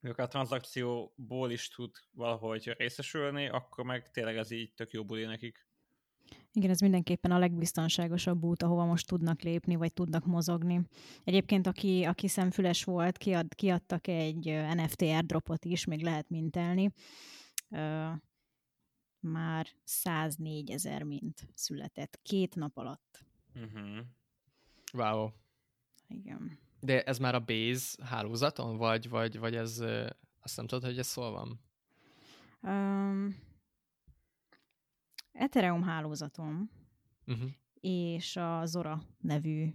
[0.00, 5.24] ők a tranzakcióból is tud valahogy részesülni, akkor meg tényleg ez így tök jó buli
[5.24, 5.66] nekik.
[6.52, 10.80] Igen, ez mindenképpen a legbiztonságosabb út, ahova most tudnak lépni, vagy tudnak mozogni.
[11.24, 16.92] Egyébként, aki, aki szemfüles volt, kiad, kiadtak egy NFT airdropot is, még lehet mintelni.
[19.20, 23.24] Már 104 ezer mint született két nap alatt.
[23.54, 23.98] Uh-huh.
[24.92, 25.30] Wow.
[26.08, 26.58] Igen.
[26.80, 29.78] De ez már a Base hálózaton, vagy, vagy, vagy ez,
[30.40, 31.60] azt nem tudod, hogy ez szól van?
[32.62, 33.36] Um,
[35.32, 36.70] Ethereum hálózatom
[37.26, 37.50] Uh-huh.
[37.80, 39.74] és a Zora nevű,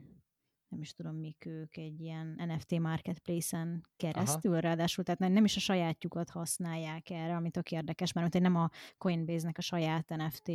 [0.72, 4.62] nem is tudom mik ők, egy ilyen NFT marketplace-en keresztül, Aha.
[4.62, 8.56] ráadásul, tehát nem- nem is a sajátjukat használják erre, ami tök érdekes, mert hogy nem
[8.56, 10.50] a Coinbase-nek a saját NFT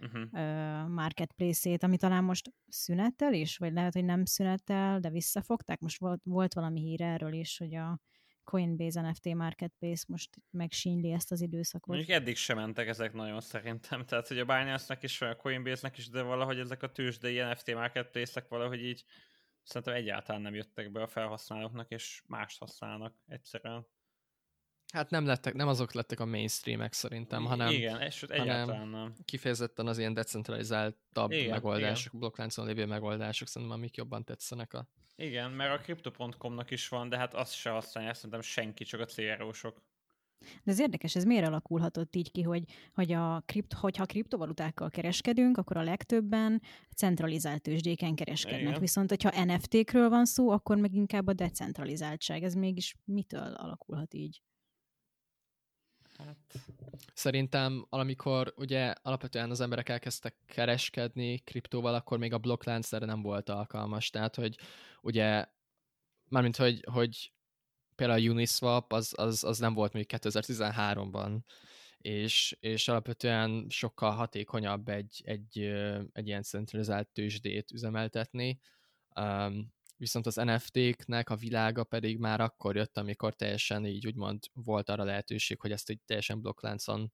[0.00, 0.88] Uh-huh.
[0.88, 5.80] marketplace-ét, ami talán most szünettel is, vagy lehet, hogy nem szünettel, de visszafogták.
[5.80, 8.00] Most volt, volt valami hír erről is, hogy a
[8.44, 11.86] Coinbase NFT marketplace most megsínyli ezt az időszakot.
[11.96, 14.04] Mondjuk eddig sem mentek ezek nagyon szerintem.
[14.04, 18.48] Tehát, hogy a Binance-nek is, a Coinbase-nek is, de valahogy ezek a tőzsdei NFT marketplace-ek
[18.48, 19.04] valahogy így
[19.68, 23.86] szerintem egyáltalán nem jöttek be a felhasználóknak, és mást használnak egyszerűen.
[24.92, 29.14] Hát nem lettek, nem azok lettek a mainstreamek szerintem, hanem Igen, és egyáltalán nem.
[29.24, 34.88] kifejezetten az ilyen decentralizáltabb Igen, megoldások, blokkláncon lévő megoldások szerintem, amik jobban tetszenek a...
[35.16, 39.04] Igen, mert a Crypto.com-nak is van, de hát azt se használják szerintem senki, csak a
[39.04, 39.82] CRO-sok.
[40.38, 42.64] De ez érdekes, ez miért alakulhatott így ki, hogy,
[42.94, 46.62] hogy a kript, hogyha kriptovalutákkal kereskedünk, akkor a legtöbben
[46.96, 48.60] centralizált tőzsdéken kereskednek.
[48.60, 48.80] Igen.
[48.80, 52.42] Viszont, hogyha NFT-kről van szó, akkor meg inkább a decentralizáltság.
[52.42, 54.42] Ez mégis mitől alakulhat így?
[56.18, 56.36] Hát,
[57.14, 63.22] Szerintem, amikor ugye alapvetően az emberek elkezdtek kereskedni kriptóval, akkor még a blokklánc erre nem
[63.22, 64.10] volt alkalmas.
[64.10, 64.58] Tehát, hogy
[65.00, 65.46] ugye,
[66.28, 67.32] mármint, hogy, hogy
[67.98, 71.38] például a Uniswap az, az, az nem volt még 2013-ban,
[71.98, 75.58] és, és alapvetően sokkal hatékonyabb egy, egy,
[76.12, 78.60] egy ilyen centralizált tőzsdét üzemeltetni.
[79.14, 84.88] Um, viszont az NFT-knek a világa pedig már akkor jött, amikor teljesen így úgymond volt
[84.88, 87.12] arra lehetőség, hogy ezt így teljesen blokkláncon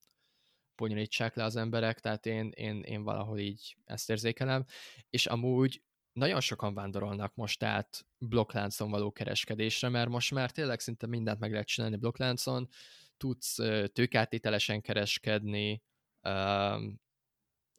[0.77, 4.65] bonyolítsák le az emberek, tehát én, én, én valahol így ezt érzékelem,
[5.11, 5.83] és amúgy
[6.15, 11.51] nagyon sokan vándorolnak most át blokkláncon való kereskedésre, mert most már tényleg szinte mindent meg
[11.51, 12.69] lehet csinálni blokkláncon,
[13.17, 13.55] tudsz
[13.93, 15.83] tőkátételesen kereskedni,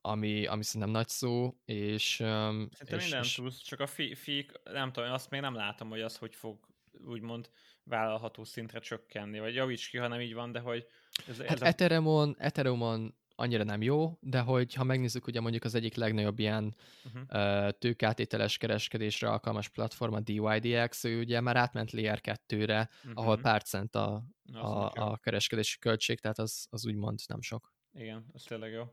[0.02, 2.20] ami, ami szerintem nagy szó, és...
[2.20, 5.56] Um, szerintem és, minden és tudsz, csak a fi, fiik, nem tudom, azt még nem
[5.56, 6.68] látom, hogy az hogy fog
[7.06, 7.50] úgymond
[7.84, 10.88] vállalható szintre csökkenni, vagy javíts ki, ha nem így van, de hogy
[11.28, 11.66] ez, Hát ez a...
[11.66, 16.76] Ethereumon, Ethereumon annyira nem jó, de hogy ha megnézzük, ugye mondjuk az egyik legnagyobb ilyen
[17.06, 17.22] Uh-huh.
[17.66, 23.12] uh, tőkátételes kereskedésre alkalmas platform, a DYDX, ő ugye már átment Layer 2-re, Mhm.
[23.18, 24.24] ahol pár cent a,
[24.54, 27.74] Az a, a kereskedési költség, tehát az, az úgymond nem sok.
[27.94, 28.84] Igen, ez tényleg jó.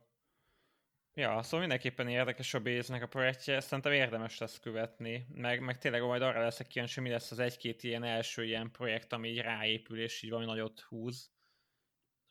[1.15, 6.03] Ja, szóval mindenképpen érdekes a Béznek a projektje, szerintem érdemes lesz követni, meg, meg tényleg
[6.03, 10.01] majd arra leszek kíváncsi, mi lesz az egy-két ilyen első ilyen projekt, ami így ráépül,
[10.01, 11.31] és így valami nagyot húz.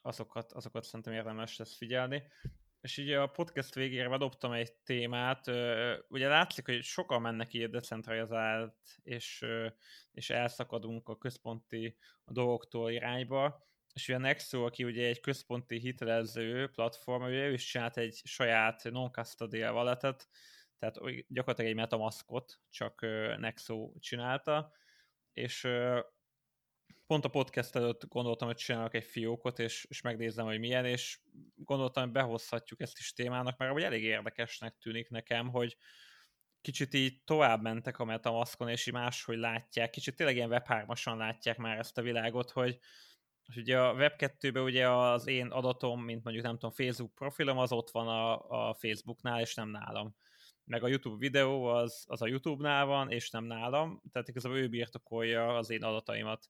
[0.02, 2.24] Azokat, azokat szerintem érdemes lesz figyelni.
[2.82, 5.48] És így a podcast végére bedobtam egy témát,
[6.08, 9.46] ugye látszik, hogy sokan mennek így decentralizált, és,
[10.12, 15.80] és elszakadunk a központi a dolgoktól irányba, és ugye a Nexo, aki ugye egy központi
[15.80, 20.30] hitelező platform, ugye ő is csinált egy saját non-custodial walletet,
[20.80, 20.96] tehát
[21.28, 23.02] gyakorlatilag egy metamaskot, csak
[23.38, 24.72] Nexo csinálta,
[25.34, 25.68] és
[27.12, 31.20] pont a podcast előtt gondoltam, hogy csinálok egy fiókot, és, és megnézem, hogy milyen, és
[31.56, 35.78] gondoltam, hogy behozhatjuk ezt is témának, mert hogy elég érdekesnek tűnik nekem, hogy
[36.62, 40.66] kicsit így tovább mentek a Metamaskon, és így máshogy látják, kicsit tényleg ilyen web
[41.04, 42.80] látják már ezt a világot, hogy,
[43.56, 47.90] ugye a Web2-ben ugye az én adatom, mint mondjuk nem tudom, Facebook profilom, az ott
[47.90, 50.16] van a, a Facebooknál, és nem nálam.
[50.64, 54.68] Meg a YouTube videó az, az a YouTube-nál van, és nem nálam, tehát igazából ő
[54.68, 56.50] birtokolja az én adataimat.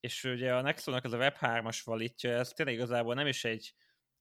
[0.00, 3.74] És ugye a Nexonnak ez a Web3-as valitja, ez tényleg igazából nem is egy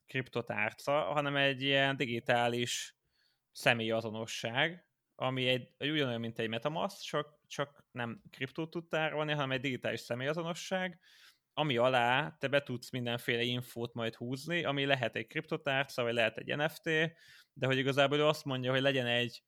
[0.05, 2.95] kriptotárca, hanem egy ilyen digitális
[3.51, 9.61] személyazonosság, ami egy, ugyanolyan, mint egy Metamask, csak, csak nem kriptót tud tárolni, hanem egy
[9.61, 10.99] digitális személyazonosság,
[11.53, 16.37] ami alá te be tudsz mindenféle infót majd húzni, ami lehet egy kriptotárca, vagy lehet
[16.37, 16.83] egy NFT,
[17.53, 19.43] de hogy igazából ő azt mondja, hogy legyen egy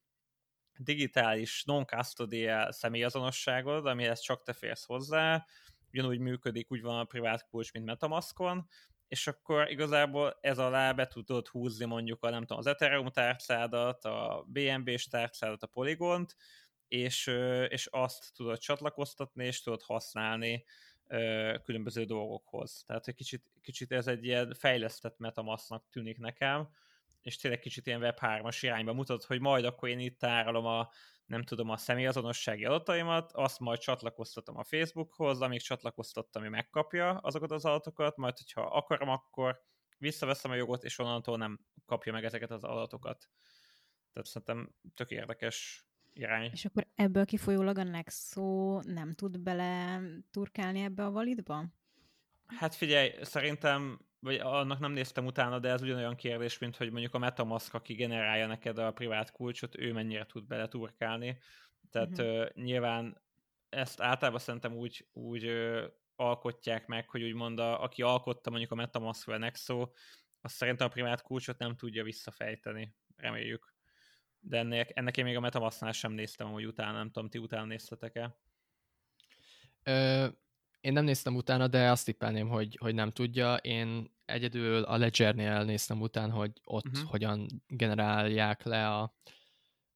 [0.78, 5.46] digitális non-custodial személyazonosságod, amihez csak te férsz hozzá,
[5.94, 8.68] ugyanúgy működik, úgy van a privát kulcs, mint Metamaskon,
[9.08, 14.06] és akkor igazából ez alá be tudod húzni mondjuk a, nem tudom, az Ethereum tárcádat,
[14.06, 16.36] a BNB-s tárcádat, a Polygont,
[16.88, 17.28] és,
[17.68, 20.66] és azt tudod csatlakoztatni, és tudod használni
[21.64, 22.84] különböző dolgokhoz.
[22.86, 26.70] Tehát egy kicsit, kicsit ez egy ilyen fejlesztett metamasznak tűnik nekem,
[27.22, 30.90] és tényleg kicsit ilyen Web3-as irányba mutat, hogy majd akkor én itt tárolom a,
[31.26, 37.52] nem tudom, a személyazonossági adataimat, azt majd csatlakoztatom a Facebookhoz, amíg csatlakoztattam, ami megkapja azokat
[37.52, 39.62] az adatokat, majd hogyha akarom, akkor
[39.98, 43.30] visszaveszem a jogot, és onnantól nem kapja meg ezeket az adatokat.
[44.14, 46.50] Tehát szerintem tök érdekes irány.
[46.52, 50.02] És akkor ebből kifolyólag a Nexo nem tud bele
[50.32, 51.66] turkálni ebbe a validba?
[52.46, 57.14] Hát figyelj, szerintem, vagy annak nem néztem utána, de ez ugyanolyan kérdés, mint hogy mondjuk
[57.14, 61.38] a Metamask, aki generálja neked a privát kulcsot, ő mennyire tud bele turkálni.
[61.92, 62.40] Tehát uh-huh.
[62.40, 63.22] uh, nyilván
[63.70, 65.84] ezt általában szerintem úgy, úgy uh,
[66.16, 69.90] alkotják meg, hogy úgymond a, aki alkotta mondjuk a Metamask vagy a Nexo,
[70.42, 72.96] azt szerintem a privát kulcsot nem tudja visszafejteni.
[73.16, 73.78] Reméljük
[74.40, 77.66] de ennek, ennek én még a Metamasknál sem néztem, hogy utána, nem tudom, ti utána
[77.66, 78.36] néztetek-e?
[79.84, 80.28] Ö,
[80.82, 83.56] én nem néztem utána, de azt tippelném, hogy, hogy nem tudja.
[83.56, 87.10] Én egyedül a Ledgernél néztem utána, hogy ott uh-huh.
[87.10, 89.14] hogyan generálják le a,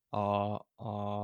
[0.10, 1.24] a, a,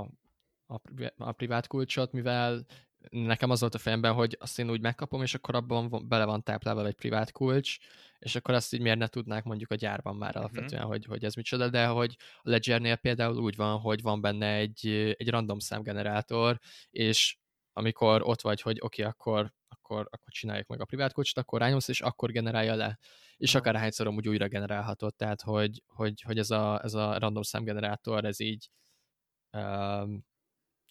[0.65, 0.81] a,
[1.17, 2.65] a privát kulcsot, mivel
[3.09, 6.43] nekem az volt a fejemben, hogy azt én úgy megkapom, és akkor abban bele van
[6.43, 7.77] táplálva egy privát kulcs,
[8.19, 10.39] és akkor azt így miért ne tudnák mondjuk a gyárban már mhm.
[10.39, 10.91] alapvetően, uh-huh.
[10.91, 14.87] hogy, hogy ez micsoda, de hogy a Ledgernél például úgy van, hogy van benne egy,
[15.17, 17.37] egy random számgenerátor, és
[17.79, 21.59] amikor ott vagy, hogy oké, okay, akkor, akkor, akkor csináljuk meg a privát kulcsot, akkor
[21.59, 22.99] rányomsz, és akkor generálja le.
[23.37, 27.43] És akár hányszor úgy újra generálhatod, tehát hogy, hogy, hogy ez, a, ez a random
[27.43, 28.69] számgenerátor, ez így
[29.57, 30.23] um,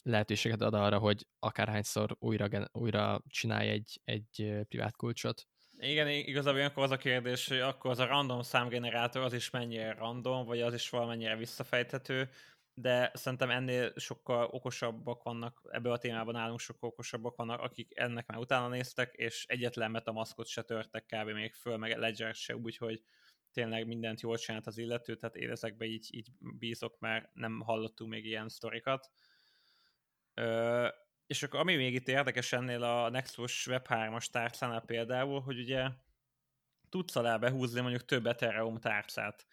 [0.03, 5.47] lehetőséget ad arra, hogy akárhányszor újra, újra csinálj egy, egy privát kulcsot.
[5.81, 9.93] Igen, igazából akkor az a kérdés, hogy akkor az a random számgenerátor az is mennyire
[9.93, 12.29] random, vagy az is valamennyire visszafejthető,
[12.81, 18.27] de szerintem ennél sokkal okosabbak vannak, ebből a témában nálunk sokkal okosabbak vannak, akik ennek
[18.27, 21.29] már utána néztek, és egyetlen metamaszkot se törtek kb.
[21.31, 23.03] még föl, meg Ledger se, úgyhogy
[23.53, 28.11] tényleg mindent jól csinált az illető, tehát én ezekbe így, így bízok, mert nem hallottunk
[28.11, 29.11] még ilyen sztorikat.
[30.35, 30.89] Ö,
[31.27, 35.89] és akkor ami még itt érdekes ennél a Nexus Web 3-as tárcánál például, hogy ugye
[36.89, 39.47] tudsz alá behúzni mondjuk több Ethereum tárcát.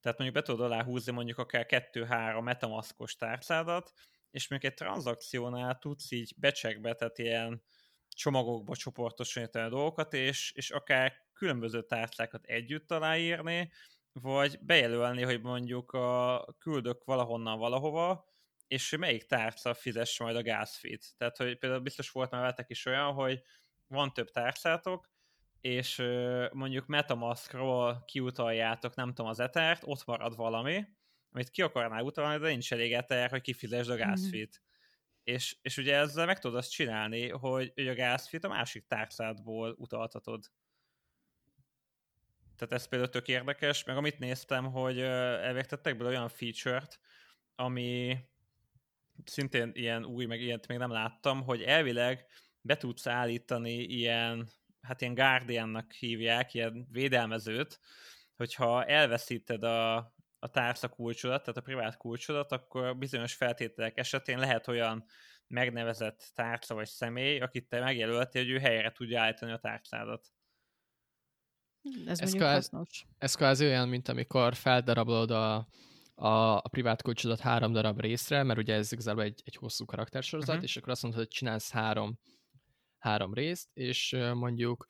[0.00, 3.92] Tehát mondjuk be tudod alá húzni mondjuk akár 2-3 metamaskos tárcádat,
[4.30, 7.62] és mondjuk egy tranzakciónál tudsz így becsekbe, tehát ilyen
[8.08, 13.70] csomagokba csoportosítani a dolgokat, és, és akár különböző tárcákat együtt aláírni,
[14.12, 18.28] vagy bejelölni, hogy mondjuk a, küldök valahonnan valahova,
[18.66, 21.06] és melyik tárca fizesse majd a gázfit.
[21.16, 23.42] Tehát, hogy például biztos volt már veletek is olyan, hogy
[23.86, 25.10] van több tárcátok,
[25.60, 26.02] és
[26.52, 30.84] mondjuk Metamaskról kiutaljátok, nem tudom, az etert, ott marad valami,
[31.32, 34.02] amit ki akarnál utalni, de nincs elég eter, hogy kifizesd a mhm.
[34.02, 34.60] gázfit.
[34.60, 35.34] Mm-hmm.
[35.36, 39.74] És, és ugye ezzel meg tudod azt csinálni, hogy, hogy a gázfit a másik tárcádból
[39.78, 40.44] utaltatod.
[42.56, 47.00] Tehát ez például tök érdekes, meg amit néztem, hogy elvégtettek belőle olyan feature-t,
[47.54, 48.18] ami
[49.24, 52.26] szintén ilyen új, meg ilyet még nem láttam, hogy elvileg
[52.60, 54.50] be tudsz állítani ilyen,
[54.80, 57.80] hát ilyen Guardiannak hívják, ilyen védelmezőt,
[58.36, 59.96] hogyha elveszíted a,
[60.38, 65.04] a tárca kulcsodat, tehát a privát kulcsodat, akkor bizonyos feltételek esetén lehet olyan
[65.46, 70.32] megnevezett tárca vagy személy, akit te megjelöltél, hogy ő helyre tudja állítani a tárcádat.
[72.06, 73.06] Ez, ez, kvázi, hasznos.
[73.18, 75.68] ez kvázi olyan, mint amikor feldarabolod a,
[76.14, 80.48] a, a privát kulcsodat három darab részre, mert ugye ez igazából egy, egy hosszú karaktersorozat,
[80.48, 80.64] uh-huh.
[80.64, 82.18] és akkor azt mondod, hogy csinálsz három,
[83.00, 84.86] három részt, és mondjuk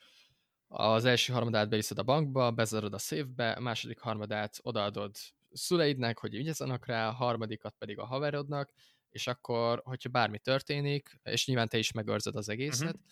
[0.69, 5.17] az első harmadát beviszed a bankba, bezarod a széfbe, a második harmadát odaadod
[5.53, 8.73] szüleidnek, hogy ügyezzenek rá, a harmadikat pedig a haverodnak,
[9.11, 13.03] és akkor, hogyha bármi történik, és nyilván te is megőrzed az egészet, uh-huh.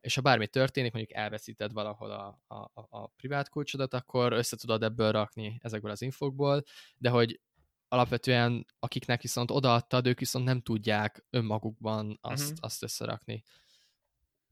[0.00, 4.82] és ha bármi történik, mondjuk elveszíted valahol a, a, a privát kulcsodat, akkor össze tudod
[4.82, 6.62] ebből rakni ezekből az infokból,
[6.96, 7.40] de hogy
[7.88, 12.58] alapvetően akiknek viszont odaadtad, ők viszont nem tudják önmagukban azt, uh-huh.
[12.60, 13.42] azt összerakni.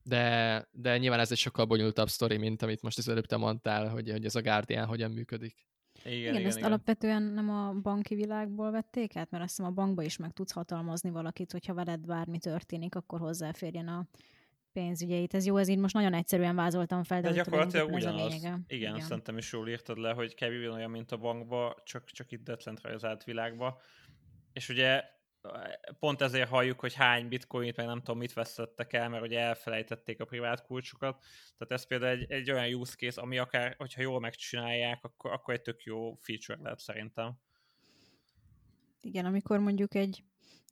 [0.06, 3.88] De, de nyilván ez egy sokkal bonyolultabb sztori, mint amit most az előbb te mondtál,
[3.88, 5.66] hogy, hogy ez a Guardian hogyan működik.
[6.04, 6.68] Igen, igen, igen ezt igen.
[6.68, 10.52] alapvetően nem a banki világból vették át, mert azt hiszem a bankba is meg tudsz
[10.52, 14.06] hatalmazni valakit, hogyha veled bármi történik, akkor hozzáférjen a
[14.72, 15.34] pénzügyeit.
[15.34, 18.32] Ez jó, ez így most nagyon egyszerűen vázoltam fel, de, de gyakorlatilag ugyanaz.
[18.32, 21.74] Ez a Igen, igen, szerintem is jól írtad le, hogy kevés olyan, mint a bankba,
[21.84, 23.80] csak, csak itt decentralizált világba.
[24.52, 25.04] És ugye
[25.98, 30.20] pont ezért halljuk, hogy hány bitcoinit, meg nem tudom mit veszettek el, mert ugye elfelejtették
[30.20, 31.24] a privát kulcsukat.
[31.58, 35.54] Tehát ez például egy, egy olyan use case, ami akár, hogyha jól megcsinálják, akkor, akkor
[35.54, 37.38] egy tök jó feature lehet szerintem.
[39.00, 40.24] Igen, amikor mondjuk egy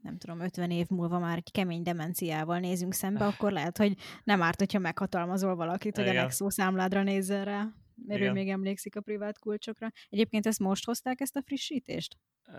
[0.03, 4.43] nem tudom, 50 év múlva már egy kemény demenciával nézünk szembe, akkor lehet, hogy nem
[4.43, 6.17] árt, hogyha meghatalmazol valakit, hogy Igen.
[6.17, 7.69] a Nexo számládra nézzel rá,
[8.07, 8.31] mert Igen.
[8.31, 9.91] ő még emlékszik a privát kulcsokra.
[10.09, 12.17] Egyébként ezt most hozták, ezt a frissítést?
[12.49, 12.55] Uh,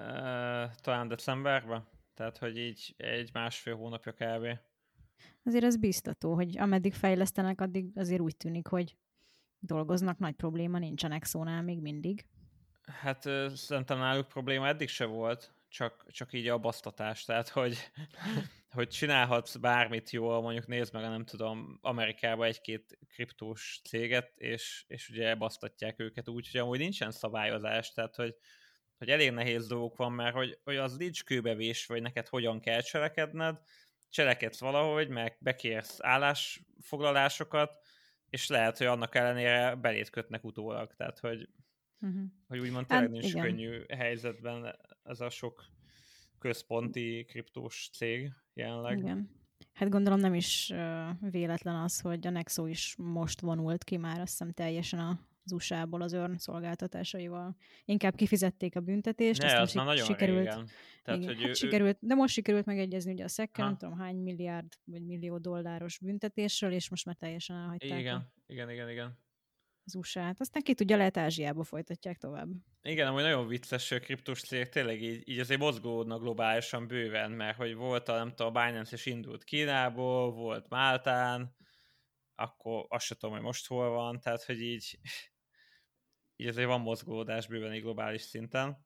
[0.81, 1.87] talán decemberben.
[2.13, 4.59] Tehát, hogy így egy másfél hónapja kb.
[5.43, 8.97] Azért ez biztató, hogy ameddig fejlesztenek, addig azért úgy tűnik, hogy
[9.59, 12.25] dolgoznak, nagy probléma nincsenek szónál még mindig.
[12.83, 13.21] Hát
[13.55, 17.91] szerintem náluk probléma eddig se volt, csak, csak így a basztatás, tehát hogy,
[18.75, 25.09] hogy csinálhatsz bármit jól, mondjuk nézd meg, nem tudom, Amerikában egy-két kriptós céget, és, és
[25.09, 28.35] ugye basztatják őket úgy, hogy amúgy nincsen szabályozás, tehát hogy
[28.97, 32.81] hogy elég nehéz dolgok van, mert hogy, hogy az nincs kőbevés, vagy neked hogyan kell
[32.81, 33.59] cselekedned,
[34.09, 37.77] cselekedsz valahogy, meg bekérsz állásfoglalásokat,
[38.29, 41.49] és lehet, hogy annak ellenére belét kötnek utólag, tehát hogy,
[41.99, 42.23] uh-huh.
[42.47, 43.43] hogy úgymond tényleg hát, nincs igen.
[43.43, 45.65] könnyű helyzetben ez a sok
[46.39, 48.97] központi kriptós cég jelenleg.
[48.97, 49.41] Igen.
[49.73, 50.73] Hát gondolom nem is
[51.19, 55.51] véletlen az, hogy a Nexo is most vonult ki már azt hiszem teljesen a az
[55.51, 57.55] USA-ból az örn szolgáltatásaival.
[57.85, 60.69] Inkább kifizették a büntetést, ne, aztán az nagyon sikerült, régen.
[61.03, 63.97] Tehát, igen, hogy hát ő, sikerült, de most sikerült megegyezni ugye a szekkel, nem tudom
[63.97, 67.99] hány milliárd vagy millió dolláros büntetésről, és most már teljesen elhagyták.
[67.99, 69.21] Igen, a, igen, igen, igen.
[69.85, 70.39] Az USA-t.
[70.39, 72.47] Aztán ki tudja, lehet Ázsiába folytatják tovább.
[72.81, 77.57] Igen, amúgy nagyon vicces hogy kriptos cég, tényleg így, így azért mozgódnak globálisan bőven, mert
[77.57, 81.55] hogy volt a, nem tudom, a Binance és indult Kínából, volt Máltán,
[82.35, 84.99] akkor azt sem tudom, hogy most hol van, tehát hogy így
[86.43, 88.85] így azért van mozgódás bőven egy globális szinten,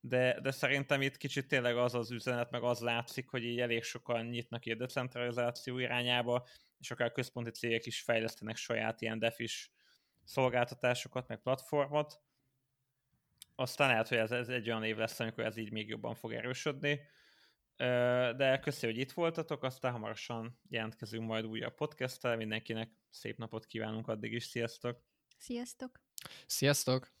[0.00, 3.82] de, de szerintem itt kicsit tényleg az az üzenet, meg az látszik, hogy így elég
[3.82, 6.46] sokan nyitnak a decentralizáció irányába,
[6.78, 9.72] és akár központi cégek is fejlesztenek saját ilyen defis
[10.24, 12.20] szolgáltatásokat, meg platformot.
[13.54, 16.32] Aztán lehet, hogy ez, ez egy olyan év lesz, amikor ez így még jobban fog
[16.32, 17.00] erősödni.
[18.36, 22.36] De köszönjük, hogy itt voltatok, aztán hamarosan jelentkezünk majd újabb podcasttel.
[22.36, 25.02] Mindenkinek szép napot kívánunk addig is, sziasztok!
[25.36, 26.05] Sziasztok!
[26.46, 27.15] Sziasztok!